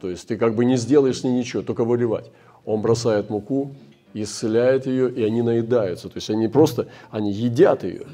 То 0.00 0.10
есть 0.10 0.26
ты 0.28 0.36
как 0.36 0.54
бы 0.54 0.64
не 0.64 0.76
сделаешь 0.76 1.20
с 1.20 1.24
ней 1.24 1.32
ничего, 1.32 1.62
только 1.62 1.84
выливать. 1.84 2.30
Он 2.64 2.82
бросает 2.82 3.30
муку, 3.30 3.74
исцеляет 4.12 4.86
ее, 4.86 5.10
и 5.10 5.22
они 5.22 5.40
наедаются. 5.40 6.08
То 6.08 6.16
есть 6.16 6.28
они 6.28 6.48
просто, 6.48 6.88
они 7.10 7.32
едят 7.32 7.84
ее. 7.84 8.06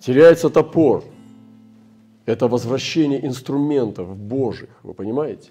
Теряется 0.00 0.50
топор. 0.50 1.04
Это 2.26 2.48
возвращение 2.48 3.24
инструментов 3.24 4.16
Божьих, 4.16 4.70
вы 4.82 4.94
понимаете? 4.94 5.50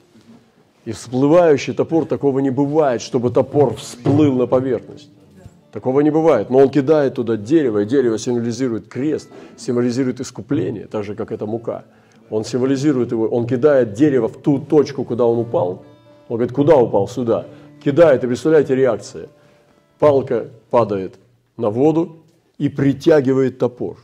И 0.90 0.92
всплывающий 0.92 1.76
топор, 1.76 2.06
такого 2.06 2.40
не 2.40 2.50
бывает, 2.50 3.04
чтобы 3.04 3.30
топор 3.30 3.76
всплыл 3.76 4.34
на 4.34 4.48
поверхность. 4.48 5.12
Такого 5.72 6.02
не 6.02 6.10
бывает. 6.10 6.50
Но 6.50 6.58
он 6.58 6.70
кидает 6.72 7.14
туда 7.14 7.38
дерево, 7.38 7.84
и 7.84 7.86
дерево 7.86 8.18
символизирует 8.18 8.88
крест, 8.88 9.30
символизирует 9.56 10.20
искупление, 10.20 10.88
так 10.88 11.04
же, 11.04 11.14
как 11.14 11.32
эта 11.32 11.46
мука. 11.46 11.86
Он 12.32 12.44
символизирует 12.44 13.12
его, 13.12 13.28
он 13.28 13.46
кидает 13.46 13.94
дерево 13.94 14.30
в 14.30 14.38
ту 14.42 14.58
точку, 14.58 15.04
куда 15.04 15.26
он 15.26 15.38
упал. 15.38 15.84
Он 16.28 16.38
говорит, 16.38 16.56
куда 16.56 16.76
упал? 16.76 17.08
Сюда. 17.08 17.46
Кидает, 17.84 18.24
и 18.24 18.28
представляете, 18.28 18.74
реакция. 18.74 19.30
Палка 20.00 20.48
падает 20.72 21.20
на 21.56 21.70
воду 21.70 22.24
и 22.58 22.68
притягивает 22.68 23.60
топор. 23.60 23.98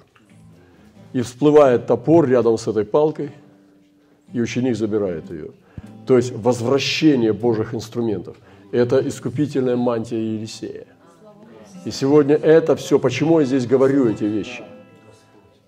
И 1.14 1.22
всплывает 1.22 1.88
топор 1.88 2.28
рядом 2.28 2.60
с 2.60 2.68
этой 2.68 2.86
палкой, 2.86 3.32
и 4.34 4.40
ученик 4.40 4.76
забирает 4.76 5.32
ее. 5.32 5.50
То 6.06 6.18
есть 6.18 6.34
возвращение 6.34 7.34
Божьих 7.34 7.74
инструментов. 7.74 8.38
Это 8.72 9.06
искупительная 9.08 9.76
мантия 9.76 10.20
Елисея. 10.20 10.86
И 11.86 11.92
сегодня 11.92 12.36
это 12.36 12.76
все, 12.76 13.00
почему 13.00 13.40
я 13.40 13.46
здесь 13.46 13.68
говорю 13.68 14.10
эти 14.10 14.24
вещи? 14.24 14.64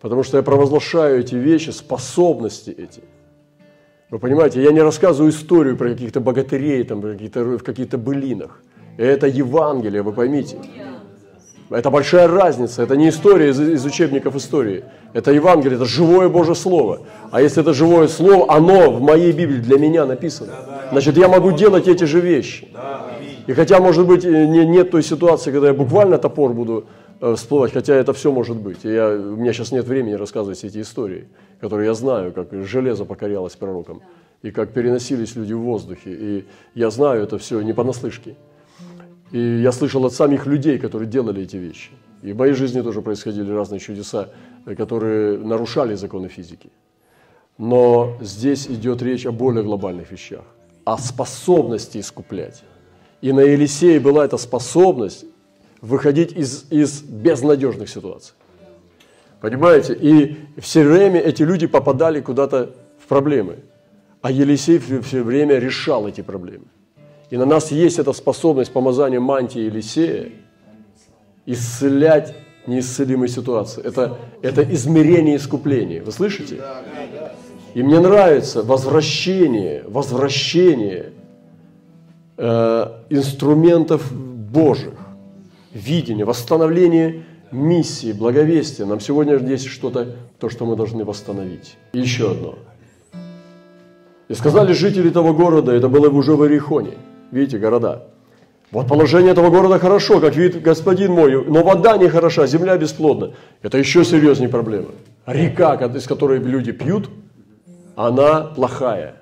Потому 0.02 0.24
что 0.24 0.38
я 0.38 0.44
провозглашаю 0.44 1.20
эти 1.20 1.36
вещи, 1.36 1.72
способности 1.72 2.70
эти. 2.70 3.02
Вы 4.10 4.20
понимаете, 4.20 4.62
я 4.64 4.72
не 4.72 4.82
рассказываю 4.82 5.32
историю 5.32 5.76
про 5.76 5.90
каких-то 5.90 6.22
богатырей, 6.22 6.84
там, 6.84 7.02
какие-то, 7.02 7.44
в 7.44 7.64
каких-то 7.64 7.98
былинах. 7.98 8.62
Это 8.98 9.28
Евангелие, 9.28 10.02
вы 10.02 10.14
поймите. 10.14 10.58
Это 11.70 11.90
большая 11.90 12.28
разница. 12.28 12.84
Это 12.84 12.96
не 12.96 13.10
история 13.10 13.50
из, 13.50 13.60
из 13.60 13.86
учебников 13.86 14.36
истории. 14.36 14.86
Это 15.14 15.32
Евангелие, 15.32 15.76
это 15.76 15.86
живое 15.86 16.30
Божье 16.30 16.56
Слово. 16.56 17.02
А 17.32 17.42
если 17.42 17.62
это 17.62 17.74
живое 17.74 18.08
Слово, 18.08 18.54
оно 18.54 18.92
в 18.92 19.02
моей 19.02 19.34
Библии 19.34 19.60
для 19.60 19.78
меня 19.78 20.06
написано. 20.06 20.54
Значит, 20.92 21.18
я 21.18 21.28
могу 21.28 21.52
делать 21.52 21.88
эти 21.88 22.06
же 22.06 22.22
вещи. 22.22 22.70
И 23.48 23.54
хотя, 23.54 23.80
может 23.80 24.06
быть, 24.06 24.26
э, 24.26 24.46
не, 24.46 24.66
нет 24.66 24.92
той 24.92 25.04
ситуации, 25.04 25.52
когда 25.52 25.68
я 25.68 25.74
буквально 25.74 26.18
топор 26.18 26.54
буду 26.54 26.86
э, 27.22 27.36
всплывать, 27.36 27.72
хотя 27.72 27.96
это 27.96 28.12
все 28.12 28.32
может 28.32 28.58
быть. 28.58 28.84
И 28.84 28.90
я, 28.90 29.10
у 29.10 29.38
меня 29.38 29.54
сейчас 29.54 29.72
нет 29.72 29.86
времени 29.86 30.14
рассказывать 30.14 30.62
эти 30.64 30.82
истории, 30.82 31.28
которые 31.62 31.88
я 31.88 31.94
знаю, 31.94 32.34
как 32.34 32.48
железо 32.66 33.06
покорялось 33.06 33.56
пророкам, 33.56 34.02
и 34.42 34.52
как 34.52 34.74
переносились 34.74 35.36
люди 35.36 35.54
в 35.54 35.62
воздухе. 35.62 36.12
И 36.12 36.46
я 36.76 36.90
знаю 36.90 37.24
это 37.24 37.38
все 37.38 37.62
не 37.62 37.74
понаслышке. 37.74 38.36
И 39.32 39.62
я 39.62 39.72
слышал 39.72 40.06
от 40.06 40.14
самих 40.14 40.46
людей, 40.46 40.80
которые 40.80 41.10
делали 41.10 41.44
эти 41.44 41.58
вещи. 41.58 41.92
И 42.24 42.34
в 42.34 42.38
моей 42.38 42.54
жизни 42.54 42.82
тоже 42.82 43.02
происходили 43.02 43.52
разные 43.52 43.80
чудеса, 43.80 44.30
э, 44.66 44.76
которые 44.76 45.38
нарушали 45.38 45.96
законы 45.96 46.30
физики. 46.30 46.70
Но 47.58 48.18
здесь 48.22 48.68
идет 48.68 49.02
речь 49.02 49.26
о 49.26 49.32
более 49.32 49.64
глобальных 49.64 50.12
вещах, 50.12 50.44
о 50.86 50.98
способности 50.98 52.00
искуплять. 52.00 52.64
И 53.22 53.32
на 53.32 53.42
Елисее 53.42 54.00
была 54.00 54.26
эта 54.26 54.38
способность 54.38 55.26
выходить 55.82 56.32
из, 56.32 56.66
из 56.72 57.02
безнадежных 57.02 57.90
ситуаций. 57.90 58.34
Понимаете? 59.42 59.94
И 59.94 60.38
все 60.60 60.84
время 60.84 61.20
эти 61.20 61.44
люди 61.44 61.68
попадали 61.68 62.22
куда-то 62.22 62.76
в 63.00 63.08
проблемы. 63.08 63.60
А 64.22 64.32
Елисей 64.32 64.80
все 64.80 65.24
время 65.24 65.60
решал 65.60 66.08
эти 66.08 66.22
проблемы. 66.22 66.66
И 67.30 67.38
на 67.38 67.46
нас 67.46 67.72
есть 67.72 68.00
эта 68.00 68.14
способность 68.14 68.72
помазания 68.72 69.20
мантии 69.20 69.62
Елисея 69.62 70.32
исцелять 71.46 72.36
неисцелимые 72.66 73.30
ситуации. 73.30 73.82
Это, 73.84 74.18
это 74.42 74.62
измерение 74.74 75.38
искупления. 75.38 76.04
Вы 76.04 76.12
слышите? 76.12 76.62
И 77.74 77.84
мне 77.84 78.00
нравится 78.00 78.64
возвращение, 78.64 79.84
возвращение 79.88 81.14
Э, 82.40 82.90
инструментов 83.10 84.14
Божьих, 84.14 84.94
видения, 85.74 86.24
восстановление 86.24 87.24
миссии, 87.52 88.12
благовестия. 88.12 88.86
Нам 88.86 89.00
сегодня 89.00 89.38
есть 89.40 89.66
что-то, 89.66 90.16
то, 90.40 90.48
что 90.50 90.68
мы 90.68 90.76
должны 90.76 91.04
восстановить. 91.04 91.78
И 91.94 92.00
еще 92.00 92.32
одно. 92.32 92.56
И 94.28 94.36
сказали 94.36 94.74
жители 94.74 95.10
того 95.10 95.34
города, 95.34 95.72
это 95.72 95.90
было 95.90 96.10
уже 96.10 96.36
в 96.36 96.44
Иерихоне, 96.44 96.94
видите, 97.32 97.58
города. 97.58 98.08
Вот 98.72 98.88
положение 98.88 99.32
этого 99.32 99.50
города 99.50 99.80
хорошо, 99.80 100.20
как 100.20 100.36
видит 100.36 100.62
господин 100.62 101.14
мой, 101.14 101.46
но 101.46 101.64
вода 101.64 101.98
не 101.98 102.10
хороша, 102.10 102.48
земля 102.48 102.78
бесплодна. 102.78 103.34
Это 103.62 103.78
еще 103.78 104.04
серьезнее 104.04 104.50
проблема. 104.50 104.90
Река, 105.26 105.76
из 105.76 106.06
которой 106.06 106.40
люди 106.40 106.72
пьют, 106.72 107.10
она 107.96 108.42
плохая. 108.42 109.16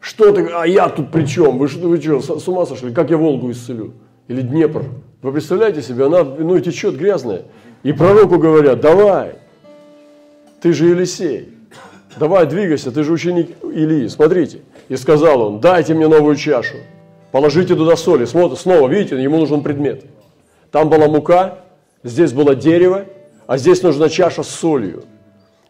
Что 0.00 0.32
ты, 0.32 0.46
а 0.46 0.66
я 0.66 0.88
тут 0.88 1.10
при 1.10 1.26
чем? 1.26 1.58
Вы, 1.58 1.66
вы 1.66 2.00
что, 2.00 2.20
с 2.38 2.48
ума 2.48 2.64
сошли? 2.64 2.92
Как 2.92 3.10
я 3.10 3.16
Волгу 3.16 3.50
исцелю? 3.50 3.92
Или 4.28 4.40
Днепр? 4.40 4.84
Вы 5.20 5.32
представляете 5.32 5.82
себе, 5.82 6.06
она 6.06 6.24
ну, 6.24 6.58
течет 6.60 6.96
грязная. 6.96 7.42
И 7.82 7.92
пророку 7.92 8.38
говорят, 8.38 8.80
давай. 8.80 9.34
ты 10.62 10.72
же 10.72 10.86
Елисей, 10.86 11.50
давай 12.18 12.46
двигайся, 12.46 12.90
ты 12.90 13.02
же 13.04 13.12
ученик 13.12 13.50
Илии, 13.62 14.06
смотрите. 14.08 14.60
И 14.88 14.96
сказал 14.96 15.42
он, 15.42 15.60
дайте 15.60 15.94
мне 15.94 16.08
новую 16.08 16.36
чашу, 16.36 16.76
положите 17.32 17.74
туда 17.74 17.96
соли. 17.96 18.24
Снова, 18.24 18.88
видите, 18.88 19.22
ему 19.22 19.38
нужен 19.38 19.62
предмет. 19.62 20.04
Там 20.70 20.88
была 20.88 21.08
мука, 21.08 21.58
здесь 22.02 22.32
было 22.32 22.54
дерево, 22.54 23.06
а 23.46 23.58
здесь 23.58 23.82
нужна 23.82 24.08
чаша 24.08 24.42
с 24.42 24.48
солью. 24.48 25.04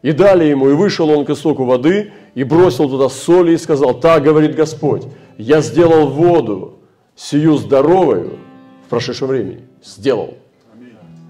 И 0.02 0.12
дали 0.12 0.44
ему, 0.44 0.70
и 0.70 0.74
вышел 0.74 1.10
он 1.10 1.24
к 1.24 1.30
истоку 1.30 1.64
воды, 1.64 2.12
и 2.34 2.44
бросил 2.44 2.88
туда 2.88 3.08
соли, 3.08 3.52
и 3.52 3.58
сказал, 3.58 3.94
так 3.94 4.22
говорит 4.22 4.54
Господь, 4.54 5.04
я 5.36 5.60
сделал 5.60 6.08
воду, 6.08 6.78
сию 7.16 7.56
здоровую 7.56 8.38
в 8.86 8.88
прошедшем 8.88 9.28
времени, 9.28 9.60
сделал. 9.84 10.34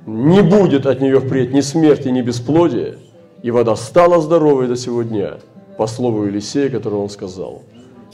Не 0.06 0.42
будет 0.42 0.86
от 0.86 1.00
нее 1.00 1.20
впредь 1.20 1.52
ни 1.52 1.60
смерти, 1.60 2.08
ни 2.08 2.22
бесплодия, 2.22 2.96
и 3.42 3.50
вода 3.50 3.76
стала 3.76 4.20
здоровой 4.20 4.68
до 4.68 4.76
сего 4.76 5.02
дня, 5.02 5.38
по 5.76 5.86
слову 5.86 6.26
Елисея, 6.26 6.70
которое 6.70 6.96
он 6.96 7.10
сказал. 7.10 7.62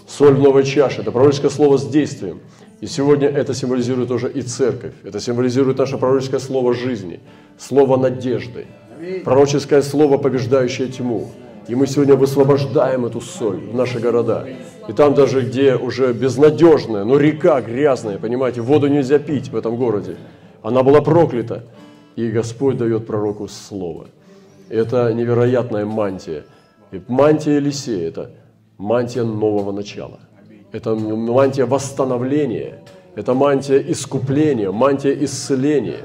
Соль 0.06 0.34
в 0.34 0.40
новой 0.40 0.64
чаше– 0.64 1.00
это 1.02 1.10
пророческое 1.10 1.50
слово 1.50 1.78
с 1.78 1.86
действием. 1.86 2.40
И 2.80 2.86
сегодня 2.86 3.28
это 3.28 3.54
символизирует 3.54 4.10
уже 4.10 4.30
и 4.30 4.42
церковь. 4.42 4.92
Это 5.02 5.18
символизирует 5.18 5.78
наше 5.78 5.98
пророческое 5.98 6.40
слово 6.40 6.74
жизни, 6.74 7.20
слово 7.58 7.96
надежды, 7.96 8.66
пророческое 9.24 9.82
слово, 9.82 10.18
побеждающее 10.18 10.88
тьму. 10.88 11.28
И 11.68 11.74
мы 11.74 11.88
сегодня 11.88 12.14
высвобождаем 12.14 13.06
эту 13.06 13.20
соль 13.20 13.56
в 13.56 13.74
наши 13.74 13.98
города. 13.98 14.46
И 14.88 14.92
там 14.92 15.14
даже, 15.14 15.40
где 15.40 15.74
уже 15.74 16.12
безнадежная, 16.12 17.04
но 17.04 17.18
река 17.18 17.60
грязная, 17.60 18.18
понимаете, 18.18 18.60
воду 18.60 18.86
нельзя 18.86 19.18
пить 19.18 19.48
в 19.48 19.56
этом 19.56 19.76
городе. 19.76 20.16
Она 20.62 20.82
была 20.84 21.00
проклята. 21.00 21.64
И 22.14 22.30
Господь 22.30 22.76
дает 22.78 23.06
пророку 23.06 23.48
слово. 23.48 24.06
Это 24.68 25.12
невероятная 25.12 25.84
мантия. 25.84 26.44
И 26.92 27.02
мантия 27.08 27.56
Елисея– 27.56 28.08
это 28.10 28.30
мантия 28.78 29.24
нового 29.24 29.72
начала. 29.72 30.20
Это 30.72 30.94
мантия 30.94 31.66
восстановления, 31.66 32.82
это 33.14 33.34
мантия 33.34 33.78
искупления, 33.78 34.70
мантия 34.70 35.12
исцеления. 35.24 36.00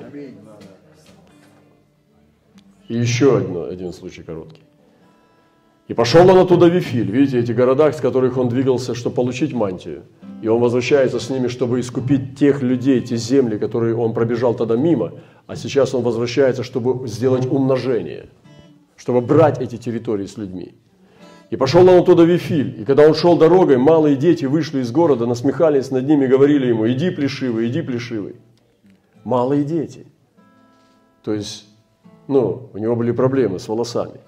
И 2.88 2.98
еще 2.98 3.38
один, 3.38 3.58
один 3.70 3.94
случай 3.94 4.24
короткий. 4.24 4.62
И 5.88 5.94
пошел 5.94 6.30
он 6.30 6.38
оттуда 6.38 6.68
в 6.68 6.74
Вифиль. 6.74 7.12
Видите, 7.12 7.40
эти 7.40 7.52
города, 7.52 7.92
с 7.92 8.00
которых 8.00 8.38
он 8.38 8.48
двигался, 8.48 8.96
чтобы 8.96 9.16
получить 9.16 9.54
мантию. 9.54 10.04
И 10.42 10.48
он 10.48 10.62
возвращается 10.62 11.20
с 11.20 11.30
ними, 11.30 11.48
чтобы 11.48 11.80
искупить 11.80 12.38
тех 12.38 12.62
людей, 12.62 13.02
те 13.02 13.18
земли, 13.18 13.58
которые 13.58 13.96
он 13.96 14.14
пробежал 14.14 14.54
тогда 14.54 14.76
мимо. 14.78 15.12
А 15.48 15.56
сейчас 15.56 15.94
он 15.94 16.04
возвращается, 16.04 16.64
чтобы 16.64 17.08
сделать 17.08 17.46
умножение, 17.46 18.30
чтобы 18.96 19.22
брать 19.22 19.60
эти 19.60 19.78
территории 19.78 20.26
с 20.26 20.38
людьми. 20.38 20.76
И 21.52 21.58
пошел 21.58 21.82
он 21.82 22.00
оттуда 22.00 22.24
в 22.24 22.30
Вифиль. 22.30 22.82
И 22.82 22.86
когда 22.86 23.06
он 23.06 23.14
шел 23.14 23.38
дорогой, 23.38 23.78
малые 23.78 24.16
дети 24.16 24.46
вышли 24.46 24.80
из 24.80 24.92
города, 24.92 25.26
насмехались 25.28 25.92
над 25.92 26.08
ними, 26.08 26.26
говорили 26.26 26.68
ему, 26.68 26.90
иди 26.90 27.12
плешивый, 27.12 27.68
иди 27.68 27.82
плешивый. 27.82 28.38
Малые 29.26 29.66
дети. 29.66 30.08
То 31.24 31.34
есть, 31.34 31.68
ну, 32.28 32.70
у 32.74 32.78
него 32.78 32.96
были 32.96 33.12
проблемы 33.12 33.60
с 33.60 33.68
волосами. 33.68 34.22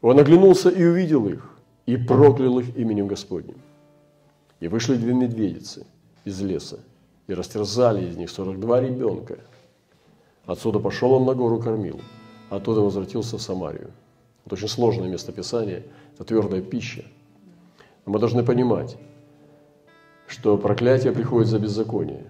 Он 0.00 0.18
оглянулся 0.20 0.70
и 0.70 0.84
увидел 0.84 1.26
их, 1.26 1.44
и 1.86 1.96
проклял 1.96 2.60
их 2.60 2.76
именем 2.76 3.08
Господним. 3.08 3.56
И 4.60 4.68
вышли 4.68 4.94
две 4.94 5.12
медведицы 5.12 5.84
из 6.24 6.40
леса, 6.40 6.78
и 7.26 7.34
растерзали 7.34 8.06
из 8.06 8.16
них 8.16 8.30
42 8.30 8.80
ребенка. 8.80 9.38
Отсюда 10.46 10.78
пошел 10.78 11.14
он 11.14 11.26
на 11.26 11.34
гору 11.34 11.58
кормил, 11.58 12.00
оттуда 12.48 12.80
возвратился 12.80 13.38
в 13.38 13.42
Самарию. 13.42 13.90
Это 14.46 14.54
очень 14.54 14.68
сложное 14.68 15.08
местописание, 15.08 15.84
это 16.20 16.28
твердая 16.28 16.62
пища. 16.62 17.04
Но 18.06 18.12
мы 18.12 18.18
должны 18.20 18.44
понимать, 18.44 18.96
что 20.28 20.56
проклятие 20.56 21.12
приходит 21.12 21.48
за 21.48 21.58
беззаконие. 21.58 22.26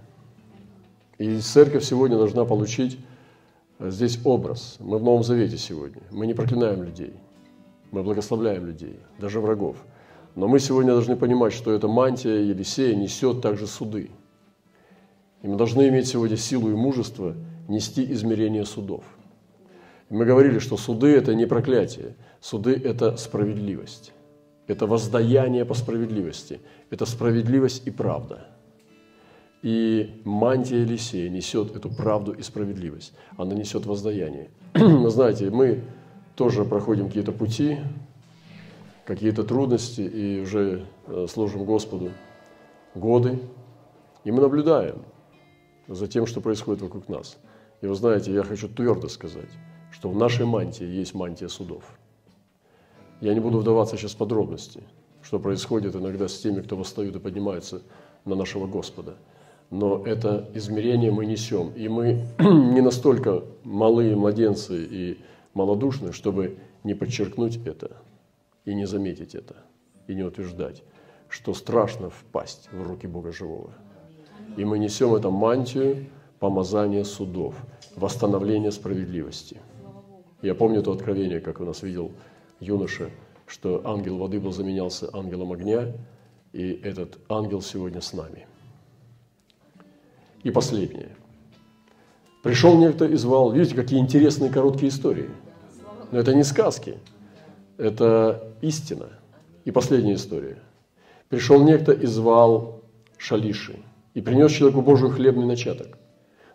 И 1.18 1.38
церковь 1.40 1.84
сегодня 1.84 2.16
должна 2.16 2.46
получить 2.46 2.98
здесь 3.78 4.18
образ. 4.24 4.76
Мы 4.80 4.96
в 4.96 5.02
Новом 5.02 5.22
Завете 5.22 5.58
сегодня. 5.58 6.00
Мы 6.10 6.26
не 6.26 6.32
проклинаем 6.32 6.82
людей– 6.82 7.12
мы 7.90 8.02
благословляем 8.02 8.66
людей, 8.66 8.98
даже 9.18 9.40
врагов. 9.40 9.76
Но 10.36 10.46
мы 10.46 10.60
сегодня 10.60 10.92
должны 10.92 11.16
понимать, 11.16 11.52
что 11.52 11.72
эта 11.72 11.88
мантия 11.88 12.40
Елисея 12.40 12.94
несет 12.94 13.42
также 13.42 13.66
суды. 13.66 14.10
И 15.42 15.48
мы 15.48 15.56
должны 15.56 15.88
иметь 15.88 16.06
сегодня 16.06 16.36
силу 16.36 16.70
и 16.70 16.74
мужество 16.74 17.34
нести 17.68 18.10
измерение 18.12 18.64
судов. 18.64 19.04
Мы 20.10 20.24
говорили, 20.24 20.58
что 20.58 20.76
суды– 20.76 21.06
это 21.16 21.36
не 21.36 21.46
проклятие, 21.46 22.16
суды– 22.40 22.74
это 22.84 23.16
справедливость. 23.16 24.12
Это 24.66 24.86
воздаяние 24.86 25.64
по 25.64 25.74
справедливости. 25.74 26.60
Это 26.90 27.06
справедливость 27.06 27.86
и 27.86 27.90
правда. 27.90 28.48
И 29.62 30.20
мантия 30.24 30.78
Елисея 30.78 31.30
несет 31.30 31.76
эту 31.76 31.90
правду 31.90 32.32
и 32.32 32.42
справедливость. 32.42 33.12
Она 33.36 33.54
несет 33.54 33.86
воздаяние. 33.86 34.50
Вы 34.74 35.10
знаете, 35.10 35.48
мы 35.50 35.84
тоже 36.34 36.64
проходим 36.64 37.06
какие-то 37.06 37.32
пути, 37.32 37.78
какие-то 39.04 39.44
трудности 39.44 40.00
и 40.00 40.40
уже 40.40 40.86
э, 41.06 41.26
служим 41.28 41.64
Господу 41.64 42.10
годы. 42.96 43.38
И 44.24 44.32
мы 44.32 44.40
наблюдаем 44.40 45.02
за 45.86 46.08
тем, 46.08 46.26
что 46.26 46.40
происходит 46.40 46.82
вокруг 46.82 47.08
нас. 47.08 47.38
И 47.80 47.86
вы 47.86 47.94
знаете, 47.94 48.32
я 48.32 48.42
хочу 48.42 48.68
твердо 48.68 49.08
сказать, 49.08 49.50
что 50.00 50.08
в 50.08 50.16
нашей 50.16 50.46
мантии 50.46 50.86
есть 50.86 51.12
мантия 51.12 51.48
судов. 51.48 51.84
Я 53.20 53.34
не 53.34 53.40
буду 53.40 53.58
вдаваться 53.58 53.98
сейчас 53.98 54.12
в 54.12 54.16
подробности, 54.16 54.82
что 55.20 55.38
происходит 55.38 55.94
иногда 55.94 56.26
с 56.26 56.38
теми, 56.38 56.62
кто 56.62 56.74
восстают 56.74 57.16
и 57.16 57.18
поднимаются 57.18 57.82
на 58.24 58.34
нашего 58.34 58.66
Господа. 58.66 59.16
Но 59.68 60.02
это 60.06 60.48
измерение 60.54 61.10
мы 61.10 61.26
несем. 61.26 61.74
И 61.76 61.86
мы 61.88 62.26
не 62.38 62.80
настолько 62.80 63.44
малые 63.62 64.16
младенцы 64.16 64.86
и 64.90 65.18
малодушны, 65.52 66.14
чтобы 66.14 66.56
не 66.82 66.94
подчеркнуть 66.94 67.60
это 67.66 67.98
и 68.64 68.72
не 68.72 68.86
заметить 68.86 69.34
это, 69.34 69.56
и 70.06 70.14
не 70.14 70.22
утверждать, 70.22 70.82
что 71.28 71.52
страшно 71.52 72.08
впасть 72.08 72.70
в 72.72 72.82
руки 72.82 73.06
Бога 73.06 73.32
Живого. 73.32 73.74
И 74.56 74.64
мы 74.64 74.78
несем 74.78 75.14
эту 75.14 75.30
мантию 75.30 76.06
помазания 76.38 77.04
судов, 77.04 77.54
восстановления 77.96 78.72
справедливости. 78.72 79.58
Я 80.42 80.54
помню 80.54 80.82
то 80.82 80.92
откровение, 80.92 81.40
как 81.40 81.60
у 81.60 81.64
нас 81.64 81.82
видел 81.82 82.12
юноша, 82.60 83.10
что 83.46 83.82
ангел 83.84 84.16
воды 84.16 84.40
был 84.40 84.52
заменялся 84.52 85.10
ангелом 85.12 85.52
огня, 85.52 85.92
и 86.52 86.72
этот 86.82 87.18
ангел 87.28 87.60
сегодня 87.60 88.00
с 88.00 88.12
нами. 88.12 88.46
И 90.42 90.50
последнее. 90.50 91.10
Пришел 92.42 92.78
некто 92.78 93.04
и 93.04 93.16
звал. 93.16 93.52
Видите, 93.52 93.74
какие 93.74 94.00
интересные 94.00 94.50
короткие 94.50 94.88
истории. 94.88 95.28
Но 96.10 96.18
это 96.18 96.34
не 96.34 96.42
сказки, 96.42 96.98
это 97.76 98.54
истина. 98.62 99.10
И 99.66 99.70
последняя 99.70 100.14
история. 100.14 100.58
Пришел 101.28 101.62
некто 101.62 101.92
и 101.92 102.06
звал 102.06 102.82
Шалиши, 103.18 103.78
и 104.14 104.22
принес 104.22 104.52
человеку 104.52 104.80
Божию 104.80 105.10
хлебный 105.10 105.44
начаток. 105.44 105.98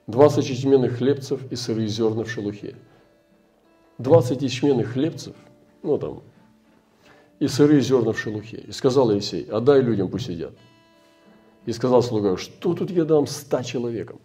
Двадцать 0.08 0.50
ячменных 0.50 0.98
хлебцев 0.98 1.40
и 1.52 1.56
сырые 1.56 1.88
зерна 1.88 2.24
в 2.24 2.30
шелухе. 2.30 2.76
Двадцать 3.98 4.42
ячменных 4.42 4.94
хлебцев, 4.94 5.36
ну 5.82 5.98
там, 5.98 6.22
и 7.40 7.48
сырые 7.48 7.82
зерна 7.82 8.12
в 8.12 8.20
шелухе. 8.20 8.58
И 8.58 8.72
сказал 8.72 9.14
Иисей, 9.14 9.44
отдай 9.44 9.82
людям, 9.82 10.10
пусть 10.10 10.28
едят. 10.28 10.54
И 11.66 11.72
сказал 11.72 12.04
слуга, 12.04 12.38
что 12.38 12.74
тут 12.74 12.92
я 12.92 13.06
дам 13.06 13.28
ста 13.28 13.64
человекам? 13.64 14.20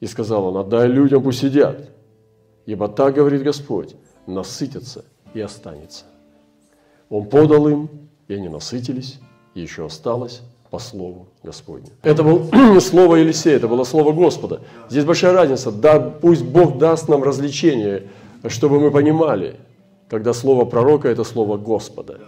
И 0.00 0.06
сказал 0.06 0.46
он, 0.46 0.56
отдай 0.56 0.88
людям, 0.88 1.22
пусть 1.22 1.42
едят. 1.42 1.90
Ибо 2.66 2.88
так 2.88 3.14
говорит 3.14 3.42
Господь, 3.42 3.94
насытятся 4.26 5.04
и 5.34 5.40
останется. 5.40 6.04
Он 7.08 7.26
подал 7.26 7.68
им, 7.68 7.88
и 8.28 8.34
они 8.34 8.48
насытились, 8.48 9.18
и 9.54 9.60
еще 9.60 9.86
осталось 9.86 10.42
по 10.70 10.78
слову 10.78 11.28
Господню. 11.42 11.88
Это 12.02 12.22
было 12.22 12.80
слово 12.80 13.16
Елисея, 13.16 13.56
это 13.56 13.68
было 13.68 13.84
слово 13.84 14.12
Господа. 14.12 14.60
Здесь 14.90 15.04
большая 15.04 15.32
разница. 15.32 15.72
Да, 15.72 15.98
пусть 15.98 16.44
Бог 16.44 16.78
даст 16.78 17.08
нам 17.08 17.22
развлечение, 17.22 18.08
чтобы 18.46 18.80
мы 18.80 18.90
понимали, 18.90 19.56
когда 20.08 20.32
слово 20.32 20.64
пророка– 20.64 21.08
это 21.10 21.24
слово 21.24 21.56
Господа. 21.56 22.20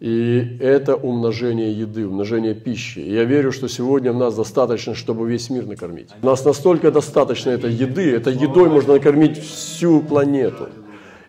И 0.00 0.58
это 0.60 0.96
умножение 0.96 1.72
еды, 1.72 2.06
умножение 2.08 2.54
пищи. 2.54 2.98
И 2.98 3.12
я 3.12 3.22
верю, 3.22 3.52
что 3.52 3.68
сегодня 3.68 4.12
в 4.12 4.16
нас 4.16 4.34
достаточно, 4.34 4.94
чтобы 4.96 5.30
весь 5.30 5.48
мир 5.48 5.66
накормить. 5.66 6.08
У 6.22 6.26
нас 6.26 6.44
настолько 6.44 6.90
достаточно 6.90 7.50
этой 7.50 7.72
еды, 7.72 8.10
этой 8.10 8.34
едой 8.34 8.68
можно 8.68 8.94
накормить 8.94 9.38
всю 9.38 10.00
планету. 10.00 10.70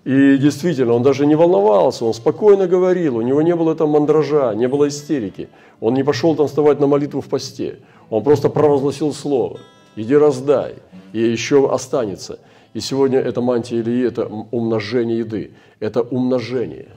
И 0.06 0.38
действительно, 0.38 0.94
он 0.94 1.04
даже 1.04 1.28
не 1.28 1.36
волновался, 1.36 2.04
он 2.04 2.14
спокойно 2.14 2.68
говорил, 2.68 3.18
у 3.18 3.22
него 3.22 3.42
не 3.44 3.56
было 3.56 3.76
там 3.76 3.90
мандража, 3.90 4.54
не 4.56 4.68
было 4.68 4.88
истерики. 4.88 5.50
Он 5.80 5.94
не 5.94 6.04
пошел 6.04 6.36
там 6.36 6.48
вставать 6.48 6.80
на 6.80 6.88
молитву 6.88 7.22
в 7.22 7.28
посте. 7.28 7.80
Он 8.10 8.24
просто 8.24 8.50
провозгласил 8.50 9.14
слово. 9.14 9.60
Иди 9.96 10.16
раздай, 10.16 10.76
и 11.14 11.20
еще 11.20 11.72
останется. 11.72 12.40
И 12.74 12.80
сегодня 12.80 13.20
эта 13.20 13.42
мантия 13.42 13.80
Илии– 13.80 14.08
это 14.08 14.26
умножение 14.26 15.20
еды, 15.20 15.52
это 15.80 16.02
умножение. 16.02 16.88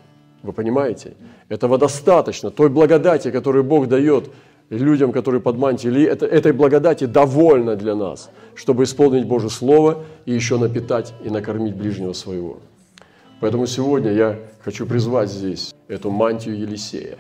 Вы 0.43 0.53
понимаете? 0.53 1.15
Этого 1.49 1.77
достаточно, 1.77 2.51
той 2.51 2.71
благодати, 2.71 3.31
которую 3.31 3.65
Бог 3.65 3.89
дает 3.89 4.31
людям, 4.71 5.13
которые 5.13 5.41
под 5.41 5.59
мантией 5.59 5.93
Илии, 5.93 6.07
это, 6.07 6.27
этой 6.27 6.53
благодати 6.53 7.05
довольно 7.05 7.77
для 7.77 7.95
нас, 7.95 8.31
чтобы 8.55 8.85
исполнить 8.85 9.27
Божье 9.27 9.51
Слово 9.51 10.05
и 10.25 10.33
еще 10.33 10.59
напитать 10.59 11.13
и 11.25 11.31
накормить 11.31 11.77
ближнего 11.77 12.15
своего. 12.15 12.59
Поэтому 13.41 13.67
сегодня 13.67 14.13
я 14.13 14.39
хочу 14.65 14.87
призвать 14.87 15.31
здесь 15.31 15.75
эту 15.89 16.11
мантию 16.11 16.59
Елисея, 16.59 17.19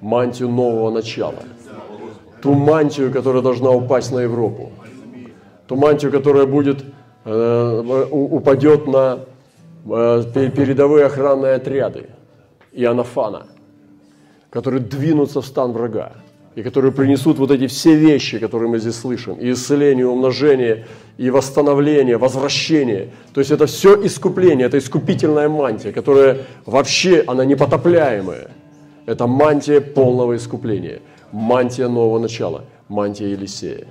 мантию 0.00 0.48
нового 0.48 0.90
начала, 0.90 1.42
ту 2.40 2.54
мантию, 2.54 3.12
которая 3.12 3.42
должна 3.42 3.70
упасть 3.70 4.12
на 4.12 4.20
Европу, 4.20 4.70
ту 5.66 5.74
мантию, 5.74 6.12
которая 6.12 6.46
будет 6.46 6.84
упадет 7.26 8.86
на 8.86 9.20
э, 9.84 10.50
передовые 10.54 11.06
охранные 11.06 11.54
отряды 11.54 12.06
и 12.72 12.84
Анафана, 12.84 13.46
которые 14.50 14.80
двинутся 14.80 15.40
в 15.40 15.46
стан 15.46 15.72
врага 15.72 16.12
и 16.54 16.62
которые 16.62 16.90
принесут 16.92 17.38
вот 17.38 17.50
эти 17.50 17.66
все 17.66 17.94
вещи, 17.96 18.38
которые 18.38 18.70
мы 18.70 18.78
здесь 18.78 18.96
слышим, 18.96 19.34
и 19.34 19.50
исцеление, 19.50 20.02
и 20.02 20.08
умножение, 20.08 20.86
и 21.18 21.28
восстановление, 21.28 22.16
возвращение. 22.16 23.10
То 23.34 23.40
есть 23.40 23.50
это 23.50 23.66
все 23.66 24.06
искупление, 24.06 24.66
это 24.66 24.78
искупительная 24.78 25.50
мантия, 25.50 25.92
которая 25.92 26.38
вообще, 26.64 27.22
она 27.26 27.44
непотопляемая. 27.44 28.48
Это 29.04 29.26
мантия 29.26 29.80
полного 29.80 30.34
искупления, 30.34 31.00
мантия 31.30 31.88
нового 31.88 32.18
начала, 32.18 32.64
мантия 32.88 33.28
Елисея. 33.28 33.86